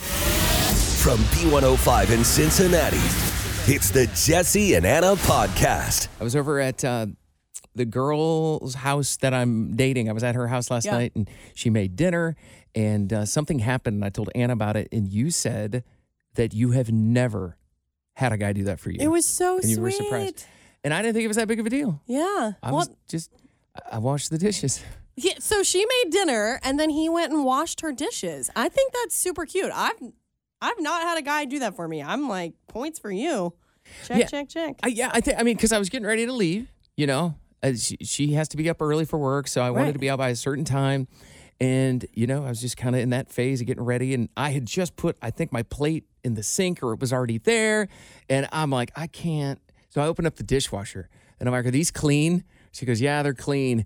[0.00, 2.96] From B105 in Cincinnati,
[3.72, 6.08] it's the Jesse and Anna podcast.
[6.20, 7.06] I was over at uh,
[7.74, 10.08] the girl's house that I'm dating.
[10.08, 10.92] I was at her house last Yeah.
[10.92, 12.36] night and she made dinner
[12.74, 15.84] and uh, something happened and I told Anna about it and you said
[16.34, 17.56] that you have never
[18.14, 18.98] had a guy do that for you.
[19.00, 19.74] It was so and sweet.
[19.76, 20.44] you were surprised.
[20.84, 22.00] And I didn't think it was that big of a deal.
[22.06, 22.52] Yeah.
[22.62, 23.30] I well, was just
[23.90, 24.82] I washed the dishes.
[25.24, 28.50] Yeah, so she made dinner and then he went and washed her dishes.
[28.56, 29.70] I think that's super cute.
[29.74, 29.96] I've
[30.62, 32.02] I've not had a guy do that for me.
[32.02, 33.54] I'm like points for you.
[34.06, 34.26] Check, Yeah.
[34.26, 34.76] check, check.
[34.82, 36.68] I, yeah, I think I mean because I was getting ready to leave.
[36.96, 39.94] You know, uh, she, she has to be up early for work, so I wanted
[39.94, 41.08] to be out by a certain time.
[41.60, 44.28] And you know, I was just kind of in that phase of getting ready, and
[44.36, 47.38] I had just put I think my plate in the sink, or it was already
[47.38, 47.88] there,
[48.28, 49.58] and I'm like, I can't.
[49.88, 52.44] So I open up the dishwasher, and I'm like, Are these clean?
[52.72, 53.84] She goes, Yeah, they're clean.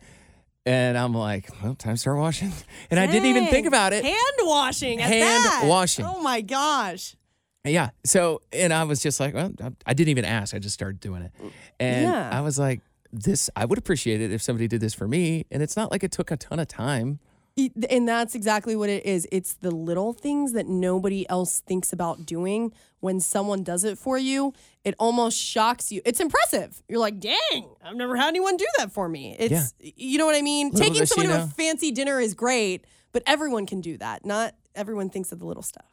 [0.67, 2.53] And I'm like, well, time to start washing.
[2.91, 4.05] And I didn't even think about it.
[4.05, 5.01] Hand washing.
[5.01, 5.65] At Hand that.
[5.67, 6.05] washing.
[6.05, 7.17] Oh my gosh.
[7.65, 7.91] Yeah.
[8.05, 10.55] So, and I was just like, well, I- I didn't even ask.
[10.55, 11.33] I just started doing it.
[11.81, 12.31] And Yeah.
[12.33, 12.81] I was like,
[13.13, 15.47] this, I would appreciate it if somebody did this for me.
[15.51, 17.21] And it's not like it took a ton of time.
[17.57, 19.29] And that's exactly what it is.
[19.31, 22.73] It's the little things that nobody else thinks about doing.
[22.99, 26.01] When someone does it for you, it almost shocks you.
[26.05, 26.83] It's impressive.
[26.89, 29.37] You're like, dang, I've never had anyone do that for me.
[29.39, 30.71] It's, you know what I mean?
[30.71, 34.25] Little Taking someone to a fancy dinner is great, but everyone can do that.
[34.25, 35.87] Not everyone thinks of the little stuff.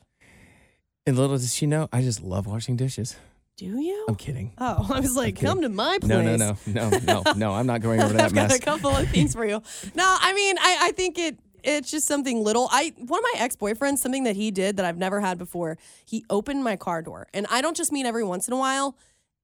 [1.05, 3.15] And little does she know, I just love washing dishes.
[3.57, 4.05] Do you?
[4.07, 4.53] I'm kidding.
[4.57, 6.09] Oh, I was like, come to my place.
[6.09, 7.53] No, no, no, no, no, no.
[7.53, 8.57] I'm not going over that I've got mess.
[8.57, 9.61] a couple of things for you.
[9.93, 12.67] No, I mean, I, I think it it's just something little.
[12.71, 15.77] I one of my ex boyfriends, something that he did that I've never had before.
[16.05, 18.95] He opened my car door, and I don't just mean every once in a while.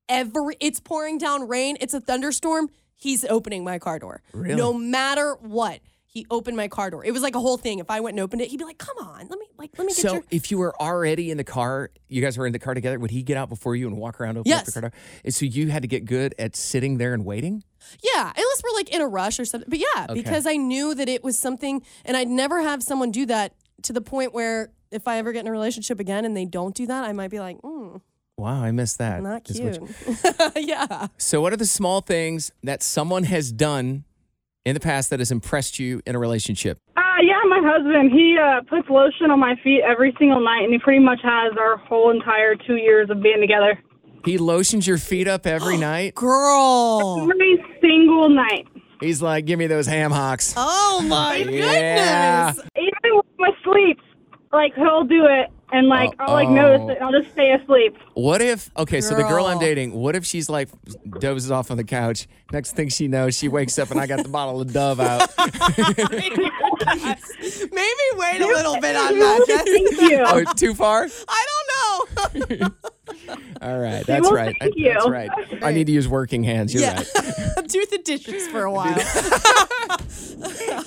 [0.09, 2.69] Every it's pouring down rain, it's a thunderstorm.
[2.95, 4.21] He's opening my car door.
[4.33, 4.55] Really?
[4.55, 7.03] No matter what, he opened my car door.
[7.05, 7.79] It was like a whole thing.
[7.79, 9.85] If I went and opened it, he'd be like, "Come on, let me like let
[9.85, 12.53] me get So your." if you were already in the car, you guys were in
[12.53, 14.71] the car together, would he get out before you and walk around open up the
[14.71, 14.73] Yes.
[14.73, 14.91] car door?
[15.23, 17.63] And so you had to get good at sitting there and waiting?
[18.01, 19.69] Yeah, unless we're like in a rush or something.
[19.69, 20.13] But yeah, Okay.
[20.15, 23.53] because I knew that it was something, and I'd never have someone do that
[23.83, 26.73] to the point where if I ever get in a relationship again and they don't
[26.73, 28.01] do that, I might be like, mm,
[28.37, 29.21] Wow, I missed that.
[29.23, 29.79] not cute.
[30.55, 31.07] yeah.
[31.17, 34.03] So, what are the small things that someone has done
[34.67, 36.79] in the past that has impressed you in a relationship?
[36.97, 38.11] Uh, yeah, my husband.
[38.11, 41.53] He uh, puts lotion on my feet every single night, and he pretty much has
[41.57, 43.79] our whole entire two years of being together.
[44.25, 46.15] He lotions your feet up every night.
[46.15, 47.17] Girl.
[47.31, 48.67] Every single night.
[48.99, 52.51] He's like, "Give me those ham hocks." Oh my Yeah.
[52.53, 52.67] goodness.
[52.77, 53.99] Even when I sleep,
[54.51, 57.97] like he'll do it, and like I'll like notice it, and I'll just stay asleep.
[58.13, 58.69] What if?
[58.77, 59.93] Okay, so the girl I'm dating.
[59.93, 60.69] What if she's like
[61.19, 62.27] dozes off on the couch?
[62.51, 65.29] Next thing she knows, she wakes up and I got the bottle of Dove out.
[66.85, 69.85] Maybe wait a little bit on that, Jesse.
[69.85, 70.19] Thank you.
[70.25, 71.07] oh, too far?
[71.27, 72.69] I don't know.
[73.61, 74.55] All right, that's right.
[74.59, 75.29] thank I- That's right.
[75.61, 76.73] I need to use working hands.
[76.73, 76.97] You're yeah.
[77.15, 77.67] right.
[77.67, 78.97] do the dishes for a while.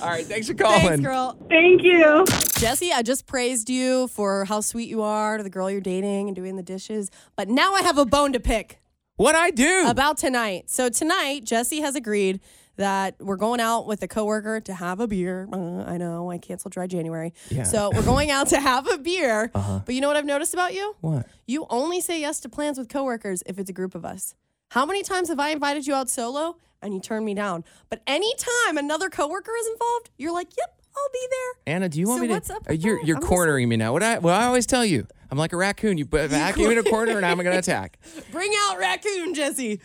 [0.01, 0.81] All right, thanks for calling.
[0.81, 1.37] Thanks, girl.
[1.49, 2.25] Thank you.
[2.57, 6.27] Jesse, I just praised you for how sweet you are to the girl you're dating
[6.27, 7.09] and doing the dishes.
[7.35, 8.79] But now I have a bone to pick
[9.17, 9.85] What I do?
[9.87, 10.69] about tonight.
[10.69, 12.39] So tonight, Jesse has agreed
[12.77, 15.47] that we're going out with a coworker to have a beer.
[15.51, 17.33] Uh, I know I canceled dry January.
[17.49, 17.63] Yeah.
[17.63, 19.51] So we're going out to have a beer.
[19.53, 20.95] But you know what I've noticed about you?
[21.01, 21.27] what?
[21.47, 24.35] You only say yes to plans with coworkers if it's a group of us.
[24.69, 27.63] How many times have I invited you out solo and you turned me down?
[27.89, 32.07] But anytime another coworker is involved, you're like, "Yep, I'll be there." Anna, do you
[32.07, 32.33] want So me to?
[32.35, 33.05] what's up uh, you're that?
[33.05, 33.91] you're I'm just- cornering me now.
[33.91, 35.97] What I well, I always tell you, I'm like a raccoon.
[35.97, 37.99] You put back you in a corner, and I'm going to attack.
[38.31, 39.81] Bring out raccoon, Jesse.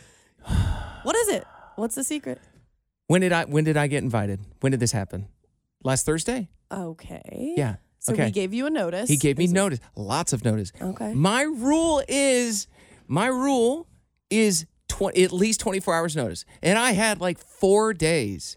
[1.03, 1.45] What is it?
[1.77, 2.41] What's the secret?
[3.09, 4.41] When did I when did I get invited?
[4.61, 5.29] When did this happen?
[5.85, 6.49] Last Thursday?
[6.73, 7.55] Okay.
[7.57, 7.77] Yeah.
[7.99, 8.27] So Okay.
[8.27, 9.09] he gave you a notice.
[9.09, 10.73] He gave me notice, lots of notice.
[10.81, 11.13] Okay.
[11.15, 12.67] My rule is,
[13.09, 13.87] my rule
[14.31, 16.45] is tw- at least 24 hours notice.
[16.63, 18.57] And I had like four days.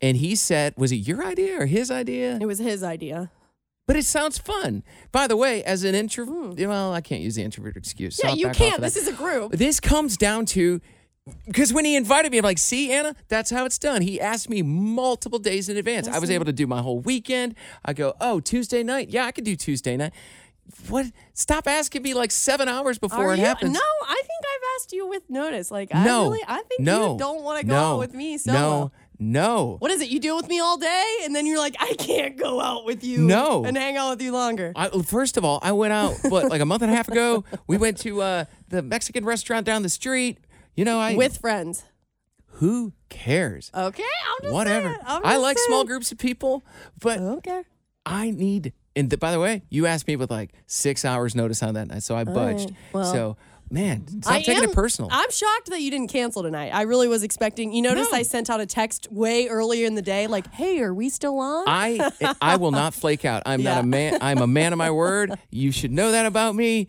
[0.00, 2.38] And he said, was it your idea or his idea?
[2.40, 3.30] It was his idea.
[3.86, 4.82] But it sounds fun.
[5.12, 8.16] By the way, as an introvert, well, I can't use the introvert excuse.
[8.16, 8.26] so Hmm.
[8.28, 8.80] Yeah, I'll you can't.
[8.80, 9.52] This is a group.
[9.52, 10.80] This comes down to
[11.46, 14.02] because when he invited me, I'm like, see, Anna, that's how it's done.
[14.02, 16.06] He asked me multiple days in advance.
[16.06, 17.54] I was able to do my whole weekend.
[17.84, 19.08] I go, oh, Tuesday night?
[19.08, 20.12] Yeah, I could do Tuesday night.
[20.88, 21.06] What?
[21.34, 23.44] Stop asking me like seven hours before Are it you?
[23.44, 23.72] happens.
[23.72, 25.70] No, I think I've asked you with notice.
[25.70, 28.14] Like, I no, really, I think no, you don't want to go no, out with
[28.14, 28.58] me solo.
[28.58, 29.76] No, no.
[29.78, 30.08] What is it?
[30.08, 33.04] You deal with me all day, and then you're like, I can't go out with
[33.04, 33.18] you.
[33.18, 33.64] No.
[33.64, 34.72] and hang out with you longer.
[34.74, 37.44] I, first of all, I went out what like a month and a half ago.
[37.66, 40.38] We went to uh, the Mexican restaurant down the street.
[40.76, 41.84] You know, I with friends.
[42.58, 43.70] who cares?
[43.74, 44.88] Okay, I'm just Whatever.
[44.88, 46.64] saying, I'm I just like small groups of people,
[47.00, 47.62] but Okay.
[48.06, 48.72] I need.
[48.96, 51.88] And th- by the way, you asked me with like six hours notice on that
[51.88, 52.70] night, so I budged.
[52.70, 52.76] right.
[52.92, 53.36] Well, so,
[53.70, 55.08] man, stop I taking am- it personal.
[55.12, 56.70] I'm shocked that you didn't cancel tonight.
[56.70, 57.72] I really was expecting.
[57.72, 58.18] You notice No.
[58.18, 61.38] I sent out a text way earlier in the day, like, "Hey, are we still
[61.40, 62.10] on?" I
[62.40, 63.42] I will not flake out.
[63.46, 64.18] I'm not a man.
[64.20, 65.32] I'm a man of my word.
[65.50, 66.86] You should know that about me.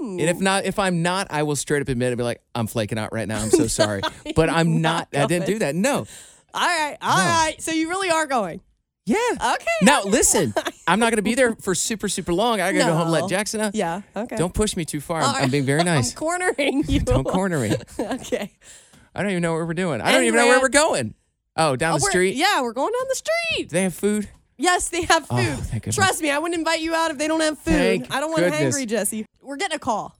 [0.00, 2.66] And if not, if I'm not, I will straight up admit and be like, I'm
[2.66, 3.40] flaking out right now.
[3.40, 4.00] I'm so sorry,
[4.36, 5.08] but I'm not.
[5.14, 5.74] I didn't do that.
[5.74, 5.98] No.
[5.98, 6.06] all
[6.54, 7.56] right, all right.
[7.60, 8.60] So you really are going.
[9.06, 9.16] Yeah.
[9.32, 9.66] Okay.
[9.82, 10.54] Now listen,
[10.86, 12.60] I'm not going to be there for super super long.
[12.60, 13.70] I got to go home and let Jackson know.
[13.74, 14.02] Yeah.
[14.16, 14.36] Okay.
[14.36, 15.20] Don't push me too far.
[15.22, 16.10] I'm, I'm being very nice.
[16.12, 17.00] I'm cornering you.
[17.00, 17.74] Don't corner me.
[17.98, 18.52] okay.
[19.14, 20.00] I don't even know what we're doing.
[20.00, 21.14] I don't And even know where we're going.
[21.56, 22.36] Oh, down Oh, the we're- street.
[22.36, 23.68] Yeah, we're going down the street.
[23.70, 24.28] Do they have food?
[24.60, 25.82] Yes, they have oh, food.
[25.86, 25.90] Oh.
[25.90, 27.72] Trust me, I wouldn't invite you out if they don't have food.
[27.72, 28.76] Thank I don't want goodness.
[28.76, 29.26] hangry, Jesse.
[29.40, 30.16] We're getting a call.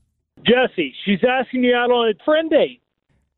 [0.46, 2.80] Jesse, she's asking you out on a friend date.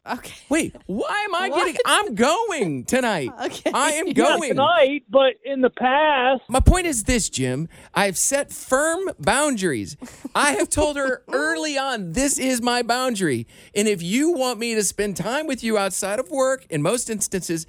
[0.08, 0.34] Okay.
[0.49, 1.66] Wait, why am I What?
[1.66, 1.81] getting?
[1.84, 3.31] I'm going tonight.
[3.43, 3.70] Okay.
[3.75, 4.50] I am Not going.
[4.50, 6.43] tonight, but in the past.
[6.49, 7.69] My point is this, Jim.
[7.94, 9.96] I've set firm boundaries.
[10.34, 13.46] I have told her early on, this is my boundary.
[13.75, 17.10] And if you want me to spend time with you outside of work, in most
[17.10, 17.66] instances,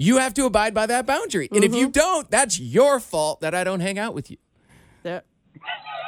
[0.00, 1.48] you have to abide by that boundary.
[1.52, 1.92] And if you Mm-hmm.
[1.92, 4.38] don't, that's your fault that I don't hang out with you.
[5.02, 5.22] There.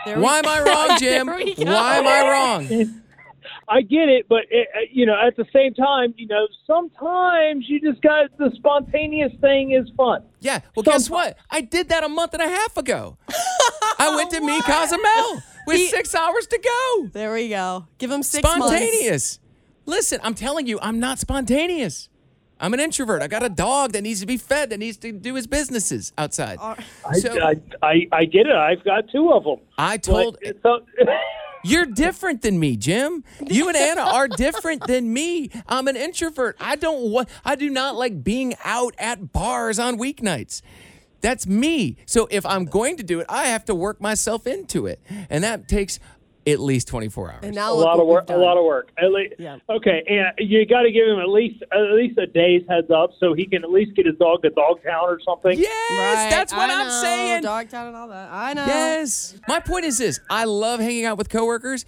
[0.06, 1.26] there we- Why am I wrong, Jim?
[1.26, 1.64] There we go.
[1.64, 2.98] Why am I wrong?
[3.68, 7.64] I get it, but it, uh, you know, at the same time, you know, sometimes
[7.68, 10.22] you just got the spontaneous thing is fun.
[10.40, 10.60] Yeah.
[10.74, 11.38] Well, guess what?
[11.50, 13.16] I did that a month and a half ago.
[13.98, 17.08] I went to meet Cozumel with six hours to go.
[17.12, 17.86] There we go.
[17.98, 18.66] Give him six months.
[18.66, 19.38] spontaneous.
[19.86, 22.08] Listen, I'm telling you, I'm not spontaneous.
[22.62, 23.22] I'm an introvert.
[23.22, 26.12] I got a dog that needs to be fed, that needs to do his businesses
[26.16, 26.58] outside.
[26.60, 26.76] I,
[27.18, 28.54] So I, I, I get it.
[28.54, 29.58] I've got two of them.
[29.76, 30.86] I told But, so,
[31.64, 33.24] you're different than me, Jim.
[33.44, 35.50] You and Anna are different than me.
[35.68, 36.56] I'm an introvert.
[36.60, 37.28] I don't want.
[37.44, 40.62] I do not like being out at bars on weeknights.
[41.20, 41.96] That's me.
[42.06, 45.42] So if I'm going to do it, I have to work myself into it, and
[45.42, 45.98] that takes
[46.46, 47.38] at least 24 hours.
[47.42, 48.28] And now a lot of work.
[48.28, 48.90] A lot of work.
[48.98, 49.58] At least, Yeah.
[49.68, 53.10] Okay, and you got to give him at least at least a day's heads up
[53.20, 55.58] so he can at least get his dog to Dogtown or something.
[55.58, 57.42] yes, Right, that's what I am know, saying.
[57.42, 58.28] Dogtown and all that.
[58.32, 58.66] I know.
[58.66, 59.38] Yes.
[59.46, 61.84] My point is this I love hanging out with coworkers,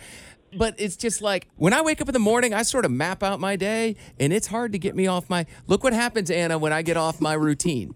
[0.57, 3.23] but it's just like when I wake up in the morning, I sort of map
[3.25, 5.47] out my day, and it's hard to get me off my.
[5.67, 7.95] Look what happens, Anna, when I get off my routine.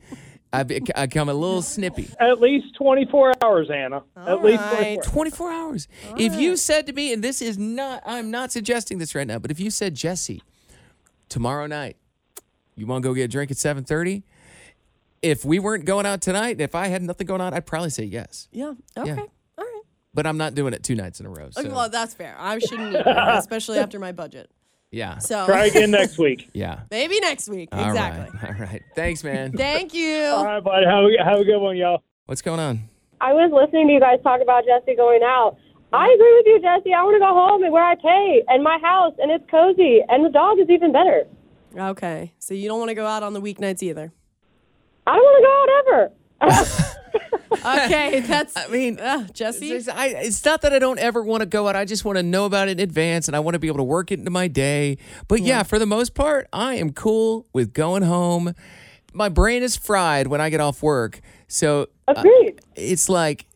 [0.53, 2.09] I, bec- I become a little snippy.
[2.19, 4.03] At least 24 hours, Anna.
[4.17, 4.99] at least right.
[5.03, 5.03] 24.
[5.03, 5.89] 24 hours.
[6.17, 9.39] if you said to me, and this is not, I'm not suggesting this right now,
[9.39, 10.43] but if you said, Jesse,
[11.29, 11.97] tomorrow night,
[12.77, 14.23] you want to go get a drink at 7:30?
[15.21, 18.05] If we weren't going out tonight, if I had nothing going on, I'd probably say
[18.05, 18.49] yes.
[18.53, 18.75] Yeah.
[18.97, 19.09] Okay.
[19.11, 19.17] Yeah.
[19.59, 19.83] All right.
[20.15, 21.49] But I'm not doing it two nights in a row.
[21.51, 22.37] So, Okay, Well, that's fair.
[22.39, 24.49] I shouldn't either, especially after my budget.
[24.91, 25.19] Yeah.
[25.19, 26.51] So Try again next week.
[26.53, 26.81] Yeah.
[26.91, 27.69] maybe next week.
[27.73, 27.89] All right.
[27.89, 28.49] exactly.
[28.49, 28.83] All right.
[28.95, 29.53] Thanks, man.
[29.53, 30.25] Thank you.
[30.25, 30.87] All right, buddy.
[30.87, 32.03] Have a, have a good one, y'all.
[32.27, 32.89] What's going on?
[33.21, 35.57] I was listening to you guys talk about Jesse going out.
[35.93, 36.93] I agree with you, Jesse.
[36.93, 40.01] I want to go home and where I pay and my house and it's cozy
[40.09, 41.25] and the dog is even better.
[41.77, 42.33] Okay.
[42.39, 44.13] So you don't want to go out on the weeknights either.
[45.07, 46.13] I don't want to go out ever.
[47.51, 48.21] Okay.
[48.21, 48.57] That's.
[48.57, 49.73] I mean, uh, Jesse.
[49.73, 51.77] It's, I, it's not that I don't ever want to go out.
[51.77, 53.79] I just want to know about it in advance and I want to be able
[53.79, 54.99] to work it into my day.
[55.27, 58.55] But yeah, for the most part, I am cool with going home.
[59.13, 61.21] My brain is fried when I get off work.
[61.49, 62.61] So uh, Agreed.
[62.77, 63.47] it's like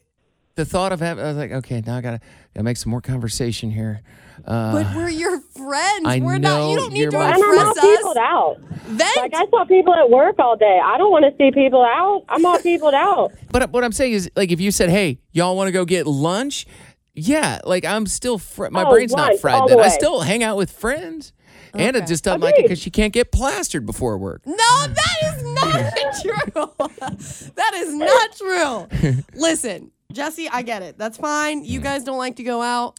[0.55, 2.21] the thought of having, I was like, okay, now I got to
[2.55, 4.03] gotta make some more conversation here.
[4.45, 6.05] Uh, But we're your friends.
[6.07, 6.71] I we're not.
[6.71, 8.23] You don't need to my and I'm all impress peopled us.
[8.23, 8.57] out.
[8.85, 9.17] Vent.
[9.17, 10.81] Like I saw people at work all day.
[10.85, 12.25] I don't want to see people out.
[12.29, 13.33] I'm all peopled out.
[13.53, 16.07] But what I'm saying is, like, if you said, "Hey, y'all want to go get
[16.07, 16.67] lunch?"
[17.15, 19.69] Yeah, like I'm still fr- my Oh, brain's not fried.
[19.69, 21.33] Then I still hang out with friends.
[21.75, 24.43] Anna just doesn't like it because she can't get plastered before work.
[24.47, 26.73] No, that is not true.
[27.55, 29.23] that is not true.
[29.35, 30.99] Listen, Jesse, I get it.
[30.99, 31.65] That's fine.
[31.65, 32.99] You guys don't like to go out.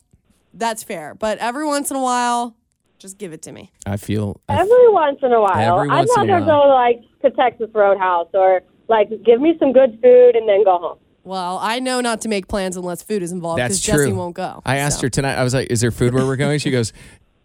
[0.54, 1.16] That's fair.
[1.16, 2.56] But every once in a while,
[3.00, 3.72] just give it to me.
[3.86, 4.40] I feel.
[4.48, 5.80] I Every once in a while.
[5.80, 6.64] Every I'd once in a rather while.
[6.64, 10.78] go like to Texas Roadhouse or like give me some good food and then go
[10.78, 10.98] home.
[11.26, 14.06] Well, I know not to make plans unless food is involved That's because true.
[14.08, 14.62] Jesse won't go.
[14.66, 15.04] I asked So.
[15.04, 15.36] her tonight.
[15.36, 16.92] I was like, "Is there food where we're going?" She goes,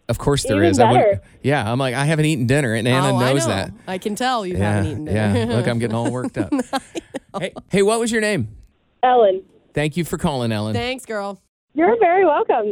[0.09, 1.21] "Of course there Even is." I wouldn't- better.
[1.43, 3.55] yeah, I'm like, I haven't eaten dinner, and Anna oh, knows I know.
[3.55, 3.71] that.
[3.87, 5.39] I can tell you yeah, haven't eaten dinner.
[5.39, 5.55] yeah.
[5.55, 6.51] Look, I'm getting all worked up.
[7.39, 8.49] hey, hey, what was your name?
[9.01, 10.73] Ellen, Thank you for calling, Ellen.
[10.73, 11.41] Thanks, girl.
[11.73, 12.71] You're very welcome.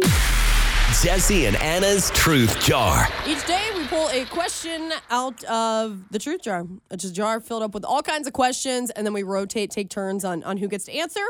[1.04, 3.08] Jesse and Anna's Truth Jar.
[3.28, 7.40] Each day we pull a question out of the truth jar, which is a jar
[7.40, 10.58] filled up with all kinds of questions, and then we rotate, take turns on, on
[10.58, 11.22] who gets to answer.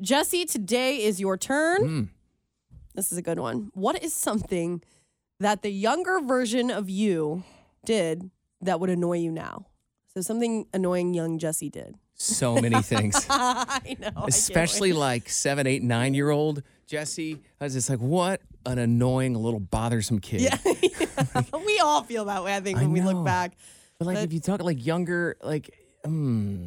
[0.00, 1.82] Jesse, today is your turn.
[1.82, 2.02] Hmm.
[2.94, 3.70] This is a good one.
[3.74, 4.82] What is something
[5.40, 7.42] that the younger version of you
[7.84, 9.66] did that would annoy you now?
[10.14, 11.96] So something annoying young Jesse did.
[12.22, 13.26] So many things.
[13.30, 14.24] I know.
[14.26, 14.98] Especially wait.
[14.98, 17.42] like seven, eight, nine year old Jesse.
[17.60, 20.42] I was just like, what an annoying little bothersome kid.
[20.42, 20.58] Yeah.
[21.66, 23.52] we all feel that way, I think, I when we look back.
[23.98, 25.70] But like, But- if you talk like younger, like,
[26.04, 26.66] hmm,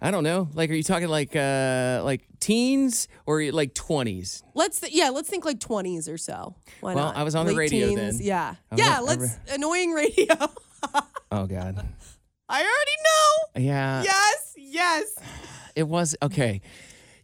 [0.00, 0.48] I don't know.
[0.54, 4.42] Like, are you talking like uh like teens or like twenties?
[4.54, 6.54] Let's th- yeah, let's think like twenties or so.
[6.80, 7.16] Why Well, not?
[7.16, 8.26] I was on the Late radio teens, then.
[8.26, 9.00] Yeah, I was yeah.
[9.00, 10.34] let's annoying radio.
[11.30, 11.84] Oh God.
[12.48, 13.11] I already know.
[13.56, 14.02] Yeah.
[14.02, 15.14] yes, yes.
[15.74, 16.60] It was okay.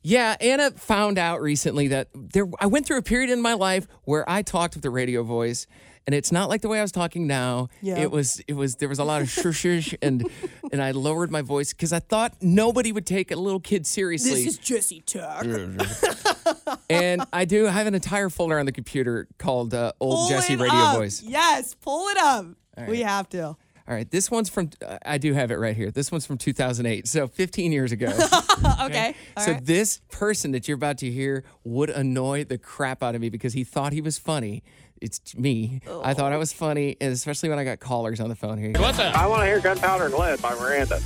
[0.02, 3.87] Yeah, Anna found out recently that there I went through a period in my life
[4.04, 5.66] where I talked with the radio voice
[6.08, 7.68] and it's not like the way I was talking now.
[7.82, 7.99] Yeah.
[7.99, 10.26] It was it was there was a lot of shush shush and
[10.73, 14.44] and I lowered my voice cuz I thought nobody would take a little kid seriously.
[14.44, 15.44] This is Jesse Tuck.
[16.90, 20.56] and I do have an entire folder on the computer called uh, Old Pull Jesse
[20.56, 20.97] Radio up.
[20.97, 21.23] Voice.
[21.23, 22.47] Yes, pull it up.
[22.87, 23.56] We have to.
[23.88, 25.90] All right, this one's from uh, I do have it right here.
[25.90, 27.09] This one's from 2008.
[27.09, 28.09] So 15 years ago.
[28.83, 29.14] okay.
[29.35, 29.64] all so right.
[29.64, 33.54] this person that you're about to hear would annoy the crap out of me because
[33.54, 34.62] he thought he was funny.
[35.00, 35.80] It's me.
[36.04, 38.73] I thought I was funny, and especially when I got callers on the phone here.
[38.76, 41.00] I want to hear Gunpowder and Lead by Miranda.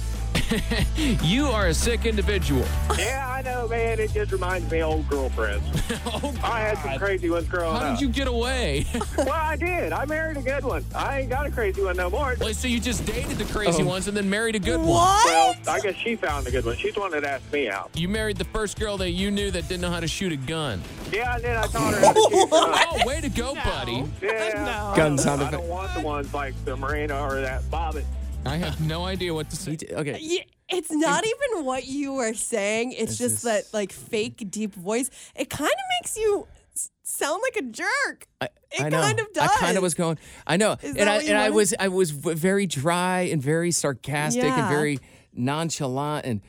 [1.23, 2.65] You are a sick individual.
[2.99, 3.99] Yeah, I know, man.
[3.99, 5.65] It just reminds me of old girlfriends.
[6.07, 7.99] oh, I had some crazy ones growing How up.
[7.99, 8.87] did you get away?
[9.17, 9.93] Well, I did.
[9.93, 10.85] I married a good one.
[10.95, 12.35] I ain't got a crazy one no more.
[12.41, 13.87] Wait, so you just dated the crazy Oh.
[13.87, 14.89] ones and then married a good one?
[14.89, 15.27] what?
[15.27, 16.77] Well, I guess she found a good one.
[16.77, 17.91] She's the one that asked me out.
[17.95, 20.37] You married the first girl that you knew that didn't know how to shoot a
[20.37, 20.83] gun.
[21.13, 22.51] Yeah, and then I taught her how to shoot.
[22.51, 22.79] guns.
[23.03, 24.05] Oh, way to go, buddy.
[24.21, 24.65] Yeah.
[24.65, 24.97] No.
[24.97, 28.05] Gun I sound don't want the ones like the Marina or that Bobbitt.
[28.45, 29.79] I have no idea what to say.
[29.91, 30.19] Okay.
[30.21, 32.93] Yeah, it's not even what you are saying.
[32.93, 35.11] It's, It's just just- that like fake deep voice.
[35.37, 38.27] It kind of makes you s- sound like a jerk.
[38.41, 39.01] I, It I know.
[39.01, 39.49] kind of does.
[39.51, 40.19] I kind of was going.
[40.47, 42.67] I know, Is and that I what you and I was I was v- very
[42.67, 44.61] dry and very sarcastic Yeah.
[44.61, 44.99] and very
[45.33, 46.41] nonchalant and.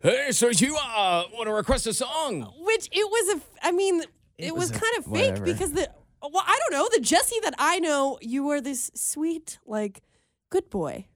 [0.00, 2.52] Hey, so you uh want to request a song?
[2.64, 3.66] Which it was a.
[3.66, 4.02] I mean,
[4.38, 5.44] it, was, was a- kind of fake whatever.
[5.44, 5.88] because the.
[6.22, 6.88] Well, I don't know.
[6.94, 10.02] The Jesse that I know, you were this sweet, like,
[10.50, 11.06] good boy.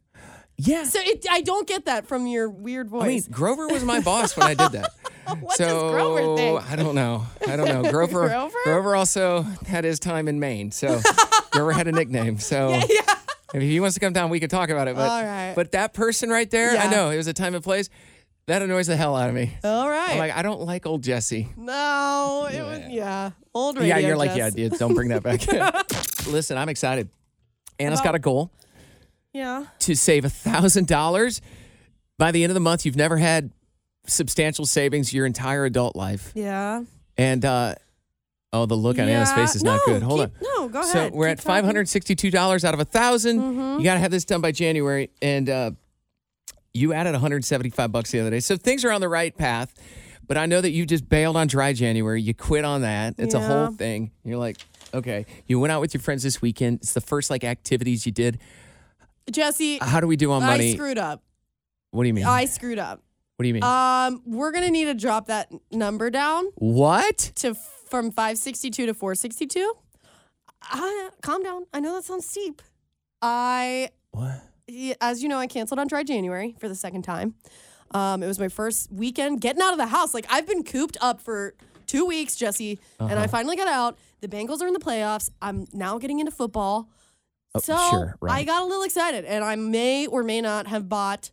[0.58, 0.84] Yeah.
[0.84, 3.02] So it, I don't get that from your weird voice.
[3.02, 4.90] I mean, Grover was my boss when I did that.
[5.40, 6.70] what so does Grover think?
[6.70, 7.26] I don't know.
[7.46, 7.82] I don't know.
[7.90, 8.48] Grover.
[8.64, 8.96] Grover?
[8.96, 11.00] also had his time in Maine, so
[11.50, 12.38] Grover had a nickname.
[12.38, 13.14] So yeah.
[13.52, 14.96] if he wants to come down, we could talk about it.
[14.96, 15.52] But All right.
[15.54, 17.90] but that person right there, I know it was a time and place.
[18.46, 19.52] That annoys the hell out of me.
[19.64, 20.12] All right.
[20.12, 21.48] I'm like, I don't like old Jesse.
[21.56, 23.96] no, it was yeah, old radio.
[23.96, 25.44] yeah, you're like, yeah, dude, don't bring that back.
[26.28, 27.08] Listen, I'm excited.
[27.80, 28.52] Anna's got a goal
[29.37, 29.66] yeah.
[29.81, 31.40] to save a thousand dollars
[32.19, 32.85] by the end of the month.
[32.87, 33.50] You've never had
[34.07, 36.33] substantial savings your entire adult life.
[36.35, 36.83] Yeah.
[37.16, 37.75] And uh
[38.52, 39.35] oh, the look on Anna's Yeah.
[39.37, 40.02] face is not No, good.
[40.02, 40.49] Hold keep- on.
[40.57, 40.93] No, go ahead.
[40.93, 41.12] So ahead.
[41.12, 43.78] we're Keep at five hundred sixty-two dollars out of a 1000 Mhm.
[43.78, 45.71] You got to have this done by January, and uh,
[46.73, 48.40] you added one hundred seventy-five bucks the other day.
[48.40, 49.75] So things are on the right path.
[50.28, 52.21] But I know that you just bailed on dry January.
[52.21, 53.14] You quit on that.
[53.16, 54.11] It's a whole thing.
[54.25, 54.57] You're like,
[54.93, 55.25] okay.
[55.47, 56.81] You went out with your friends this weekend.
[56.81, 58.40] It's the first like activities you did.
[59.30, 60.52] Jesse, How do we do on money?
[60.52, 60.73] I money?
[60.75, 61.23] screwed up.
[61.90, 62.25] what do you mean?
[62.25, 63.02] I screwed up.
[63.37, 63.64] what do you mean?
[63.64, 67.18] Um, we're gonna need to drop that number down what?
[67.37, 67.54] to
[67.88, 69.75] from 562 to 462.
[70.62, 71.66] I, calm down.
[71.73, 72.62] I know that sounds steep.
[73.23, 74.42] I, What?
[75.00, 77.35] as you know, I canceled on dry January for the second time.
[77.92, 80.12] Um, it was my first weekend getting out of the house.
[80.14, 81.54] Like I've been cooped up for
[81.87, 83.23] two weeks, Jesse, and Uh-huh.
[83.23, 83.97] I finally got out.
[84.21, 85.30] The Bengals are in the playoffs.
[85.40, 86.88] I'm now getting into football.
[87.56, 88.32] Oh, So sure, right.
[88.40, 91.30] I got a little excited, and I may or may not have bought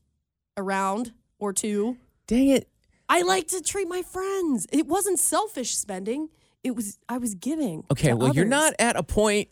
[0.57, 1.97] a round or two.
[2.27, 2.67] Dang it.
[3.09, 4.65] I like to treat my friends.
[4.71, 6.29] It wasn't selfish spending.
[6.63, 7.83] It was I was giving.
[7.91, 9.49] Okay, well, you're not at a point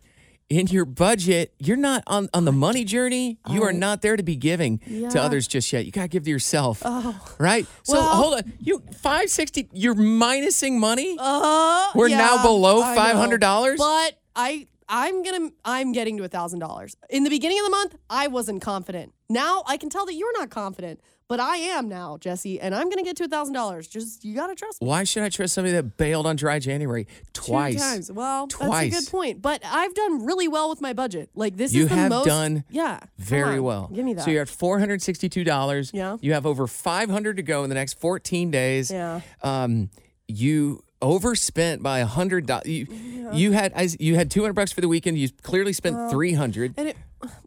[0.49, 3.37] in your budget, you're not on, on the money journey.
[3.49, 4.79] You are not there to be giving
[5.11, 5.85] to others just yet.
[5.85, 6.81] You gotta give to yourself.
[6.83, 7.17] Oh.
[7.39, 7.65] Right?
[7.83, 8.53] So Well- hold on.
[8.59, 11.15] You five sixty you're minusing money?
[11.17, 13.77] Uh, We're now below $500?
[13.77, 16.95] But I I'm gonna I'm getting to a thousand dollars.
[17.09, 19.13] In the beginning of the month, I wasn't confident.
[19.29, 22.89] Now I can tell that you're not confident, but I am now, Jesse, and I'm
[22.89, 23.87] gonna get to a thousand dollars.
[23.87, 24.87] Just you gotta trust me.
[24.89, 27.75] Why should I trust somebody that bailed on dry January twice?
[27.75, 28.11] Two times.
[28.11, 28.91] Well, Twice.
[28.91, 29.41] that's a good point.
[29.41, 31.29] But I've done really well with my budget.
[31.35, 33.89] Like this You is the have most done yeah Very on, well.
[33.93, 34.25] Give me that.
[34.25, 35.91] So you're at four hundred sixty-two dollars.
[35.93, 36.17] Yeah.
[36.19, 38.91] You have over five hundred to go in the next fourteen days.
[38.91, 39.21] Yeah.
[39.41, 39.89] Um,
[40.27, 42.67] you overspent by a hundred dollars.
[42.67, 42.87] You,
[43.33, 45.17] you had I, you had two hundred bucks for the weekend.
[45.17, 46.73] You clearly spent three hundred.
[46.77, 46.97] and it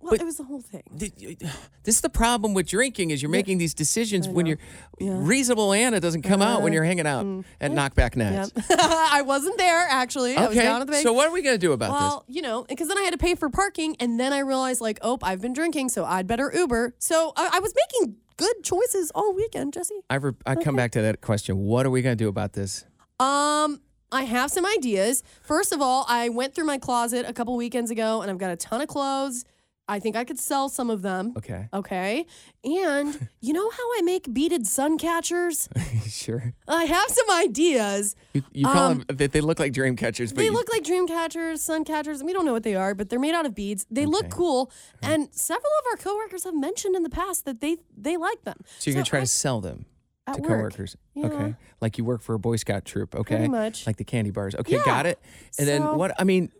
[0.00, 0.82] well, it was the whole thing.
[1.84, 4.56] This is the problem with drinking is you're making these decisions when you're
[4.98, 7.44] reasonable Anna doesn't come out when uh, you're hanging out mm.
[7.60, 8.52] at Knockback Nat's.
[8.56, 8.64] Yep.
[8.80, 10.34] I wasn't there actually.
[10.34, 10.64] I was Okay.
[10.64, 11.02] down at the bank.
[11.02, 12.00] So what are we gonna do about this?
[12.00, 14.80] Well, you know, because then I had to pay for parking, and then I realized,
[14.80, 16.94] like, oh, I've been drinking, so I'd better Uber.
[16.98, 20.00] So I, I was making good choices all weekend, Jesse.
[20.08, 21.58] I re- I come back to that question.
[21.58, 22.86] What are we gonna do about this?
[23.20, 23.80] Um,
[24.12, 25.22] I have some ideas.
[25.42, 28.50] First of all, I went through my closet a couple weekends ago, and I've got
[28.50, 29.44] a ton of clothes.
[29.86, 31.34] I think I could sell some of them.
[31.36, 31.68] Okay.
[31.74, 32.24] Okay.
[32.64, 35.68] And you know how I make beaded sun catchers?
[36.08, 36.54] sure.
[36.66, 38.16] I have some ideas.
[38.32, 40.72] You, you call Um, them they, they look like dream catchers, but They you- look
[40.72, 42.22] like dream catchers, sun catchers.
[42.22, 43.84] We don't know what they are, but they're made out of beads.
[43.90, 44.70] They look cool,
[45.02, 48.56] and several of our coworkers have mentioned in the past that they they like them.
[48.78, 49.84] So you're gonna try I- to sell them
[50.26, 50.48] At to work.
[50.50, 50.96] coworkers.
[51.14, 51.26] Yeah.
[51.26, 51.54] Okay.
[51.80, 53.14] Like you work for a Boy Scout troop.
[53.14, 53.36] Okay.
[53.36, 53.86] Pretty much.
[53.86, 54.54] Like the candy bars.
[54.54, 54.84] Okay, Yeah.
[54.84, 55.18] got it.
[55.58, 56.12] And then what?
[56.18, 56.50] I mean,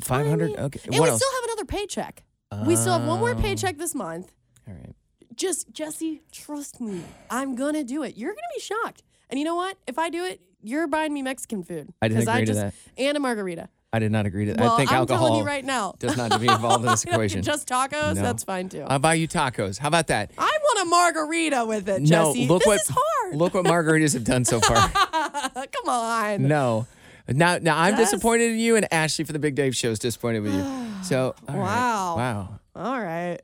[0.00, 0.50] five hundred.
[0.50, 0.80] mean, Okay.
[0.84, 1.20] and what we else?
[1.20, 2.22] still have another paycheck.
[2.66, 3.34] we still have one more Oh.
[3.34, 4.32] paycheck this month.
[4.68, 4.94] All right.
[5.34, 7.02] Just Jesse, trust me.
[7.30, 8.16] I'm gonna do it.
[8.16, 9.02] You're gonna be shocked.
[9.28, 9.76] And you know what?
[9.88, 11.92] If I do it, you're buying me Mexican food.
[12.00, 12.74] I didn't agree to just, that.
[12.96, 13.68] And a margarita.
[13.94, 14.60] I did not agree to that.
[14.60, 15.94] Well, I think I'm alcohol telling you right now.
[16.00, 17.42] does not to be involved in this equation.
[17.42, 18.16] Just tacos?
[18.16, 18.22] No.
[18.22, 18.82] That's fine too.
[18.88, 19.78] I'll buy you tacos.
[19.78, 20.32] How about that?
[20.36, 22.48] I want a margarita with it, no, Jesse.
[22.48, 23.36] look this what is hard.
[23.36, 24.88] look what margaritas have done so far.
[24.88, 26.42] Come on.
[26.42, 26.86] no.
[27.28, 28.10] Now, now I'm Yes.
[28.10, 30.64] disappointed in you, and Ashley for the Big Dave show is disappointed with you.
[31.04, 31.60] So, all right.
[31.62, 32.16] Wow.
[32.16, 33.38] wow, All right.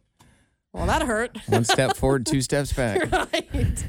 [0.72, 1.36] Well, that hurt.
[1.46, 3.10] one step forward, two steps back.
[3.12, 3.84] right.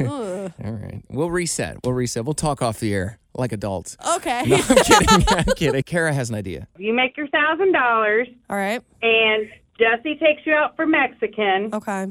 [0.00, 1.78] All right, we'll reset.
[1.84, 2.24] We'll reset.
[2.24, 3.96] We'll talk off the air like adults.
[4.16, 4.42] Okay.
[4.46, 5.24] No, I'm kidding.
[5.28, 5.82] I'm kidding.
[5.84, 6.66] Kara has an idea.
[6.76, 8.82] You make your thousand dollars, All right.
[9.02, 9.48] and
[9.78, 11.70] Jesse takes you out for Mexican.
[11.72, 12.06] Okay.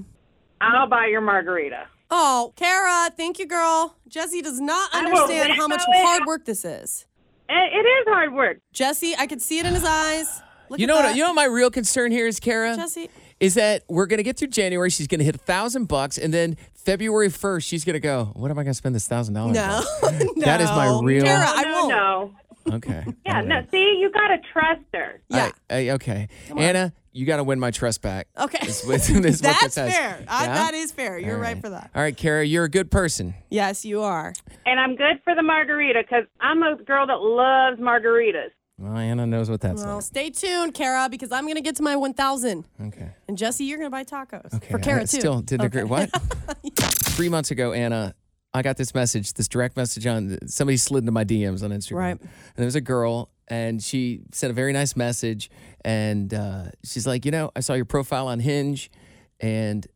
[0.61, 1.87] I'll buy your margarita.
[2.09, 3.95] Oh, Kara, thank you, girl.
[4.07, 6.05] Jesse does not I will understand how much echo it.
[6.05, 7.05] hard work this is.
[7.49, 8.59] It, it is hard work.
[8.71, 10.41] Jesse, I could see it in his eyes.
[10.69, 11.03] Look You at know that.
[11.09, 11.15] what?
[11.15, 12.75] You know what my real concern here is, Kara.
[12.75, 13.09] Jesse.
[13.39, 14.89] Is that we're gonna get through January.
[14.89, 18.31] She's gonna hit a thousand bucks, and then February first, she's gonna go.
[18.33, 19.57] What am I gonna spend this thousand dollars?
[19.57, 19.83] On?
[20.37, 20.43] No.
[20.45, 21.89] That is my real- Kara, I no, won't.
[21.89, 22.31] no.
[22.75, 23.05] Okay.
[23.25, 23.61] Yeah, All no.
[23.71, 25.19] See, you gotta trust her.
[25.29, 25.37] Yeah.
[25.37, 25.53] All right.
[25.69, 26.27] Hey, okay.
[26.55, 28.27] Anna, you got to win my trust back.
[28.39, 28.67] Okay.
[28.67, 29.93] Is what- is this That's says.
[29.93, 30.23] fair.
[30.27, 31.17] I, that is fair.
[31.17, 31.59] You're All right.
[31.59, 31.89] for that.
[31.95, 33.33] All right, Kara, you're a good person.
[33.49, 34.33] Yes, you are.
[34.65, 38.51] And I'm good for the margarita because I'm a girl that loves margaritas.
[38.79, 41.83] Well, Anna knows what that's Well, stay tuned, Kara, because I'm going to get to
[41.83, 42.63] my 1,000.
[42.87, 43.09] Okay.
[43.27, 44.53] And Jesse, you're going to buy tacos.
[44.53, 44.69] Okay.
[44.71, 45.17] For Kara, too.
[45.19, 45.81] Still didn't agree.
[45.81, 45.89] Okay.
[45.89, 46.11] What?
[46.77, 48.13] Three months ago, Anna,
[48.53, 51.95] I got this message, this direct message on somebody slid into my DMs on Instagram.
[51.95, 52.21] Right.
[52.21, 55.49] And there was a girl, and she sent a very nice message.
[55.83, 58.91] And uh, she's like, you know, I saw your profile on Hinge,
[59.39, 59.87] and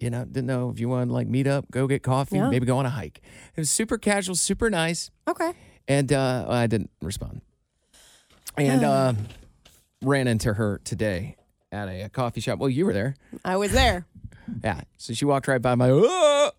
[0.00, 2.48] you know, didn't know if you wanted to like meet up, go get coffee, Yeah.
[2.48, 3.20] maybe go on a hike.
[3.54, 5.10] It was super casual, super nice.
[5.28, 5.52] Okay.
[5.86, 7.42] And uh, I didn't respond.
[8.56, 9.14] And uh,
[10.02, 11.36] ran into her today
[11.70, 12.58] at a, a coffee shop.
[12.58, 13.16] Well, you were there.
[13.44, 14.06] I was there.
[14.62, 14.80] Yeah.
[14.98, 15.88] So she walked right by my.
[15.90, 16.50] "Oh!"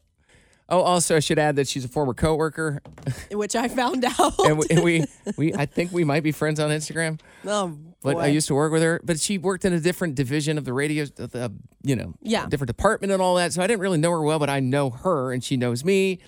[0.70, 2.82] Oh, also, I should add that she's a former coworker,
[3.32, 4.40] which I found out.
[4.40, 5.06] and we, and we,
[5.38, 7.20] we, I think we might be friends on Instagram.
[7.46, 8.20] oh, But boy.
[8.22, 10.72] I used to work with her, but she worked in a different division of the
[10.72, 11.52] radio, the,
[11.84, 12.48] you know, Yeah.
[12.48, 13.52] different department and all that.
[13.52, 16.20] So I didn't really know her well, but I know her and she knows me.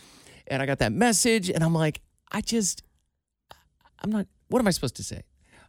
[0.47, 2.01] And I got that message, and I'm like,
[2.32, 2.84] I just,
[4.04, 4.28] I'm not.
[4.49, 5.23] What am I supposed to say?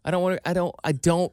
[0.07, 0.49] I don't want to.
[0.49, 0.75] I don't.
[0.85, 1.33] I don't.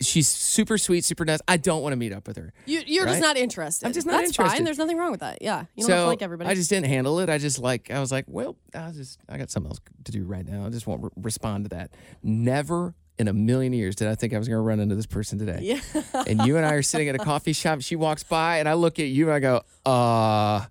[0.00, 1.40] She's super sweet, super nice.
[1.46, 2.54] I don't want to meet up with her.
[2.64, 3.10] You, you're Right?
[3.10, 3.84] just not interested.
[3.84, 4.56] I'm just not That's interested.
[4.56, 4.64] fine.
[4.64, 5.42] There's nothing wrong with that.
[5.42, 5.64] Yeah.
[5.74, 6.48] You don't so have to like everybody.
[6.48, 7.28] I just didn't handle it.
[7.28, 10.24] I just like I was like, well, I just I got something else to do
[10.24, 10.64] right now.
[10.64, 11.90] I just won't re- respond to that.
[12.22, 15.04] Never in a million years did I think I was going to run into this
[15.06, 15.58] person today.
[15.60, 15.80] Yeah.
[16.26, 17.82] and you and I are sitting at a coffee shop.
[17.82, 20.64] She walks by, and I look at you and I go, uh,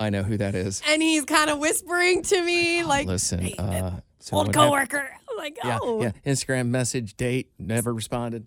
[0.00, 0.82] I know who that is.
[0.88, 5.08] and he's kind of whispering to me, like, Listen, uh, so old coworker.
[5.38, 6.02] Like, Yeah, oh.
[6.02, 6.12] yeah.
[6.26, 8.46] Instagram message, date, never responded.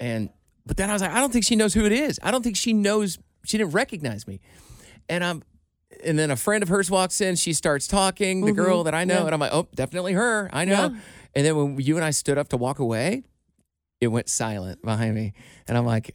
[0.00, 0.30] And
[0.66, 2.18] but then I was like, I don't think she knows who it is.
[2.22, 3.18] I don't think she knows.
[3.44, 4.40] She didn't recognize me.
[5.08, 5.42] And I'm,
[6.04, 7.36] and then a friend of hers walks in.
[7.36, 9.20] She starts talking, the girl that I know, Mm-hmm.
[9.22, 9.26] yeah.
[9.26, 10.50] and I'm like, oh, definitely her.
[10.52, 10.72] I know.
[10.72, 10.98] Yeah.
[11.36, 13.22] And then when you and I stood up to walk away,
[14.00, 15.32] it went silent behind me,
[15.68, 16.14] and I'm like,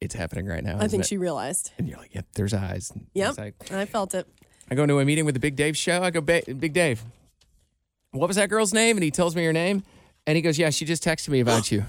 [0.00, 0.78] it's happening right now.
[0.80, 1.06] I think it?
[1.06, 1.70] she realized.
[1.78, 2.90] And you're like, yep, there's eyes.
[3.14, 3.28] Yep.
[3.30, 4.26] It's like- I felt it.
[4.70, 6.02] I go into a meeting with the Big Dave show.
[6.02, 7.04] I go, Big Dave,
[8.14, 8.96] what was that girl's name?
[8.96, 9.82] And he tells me her name.
[10.26, 11.80] And he goes, Yeah, she just texted me about you.
[11.80, 11.86] I'm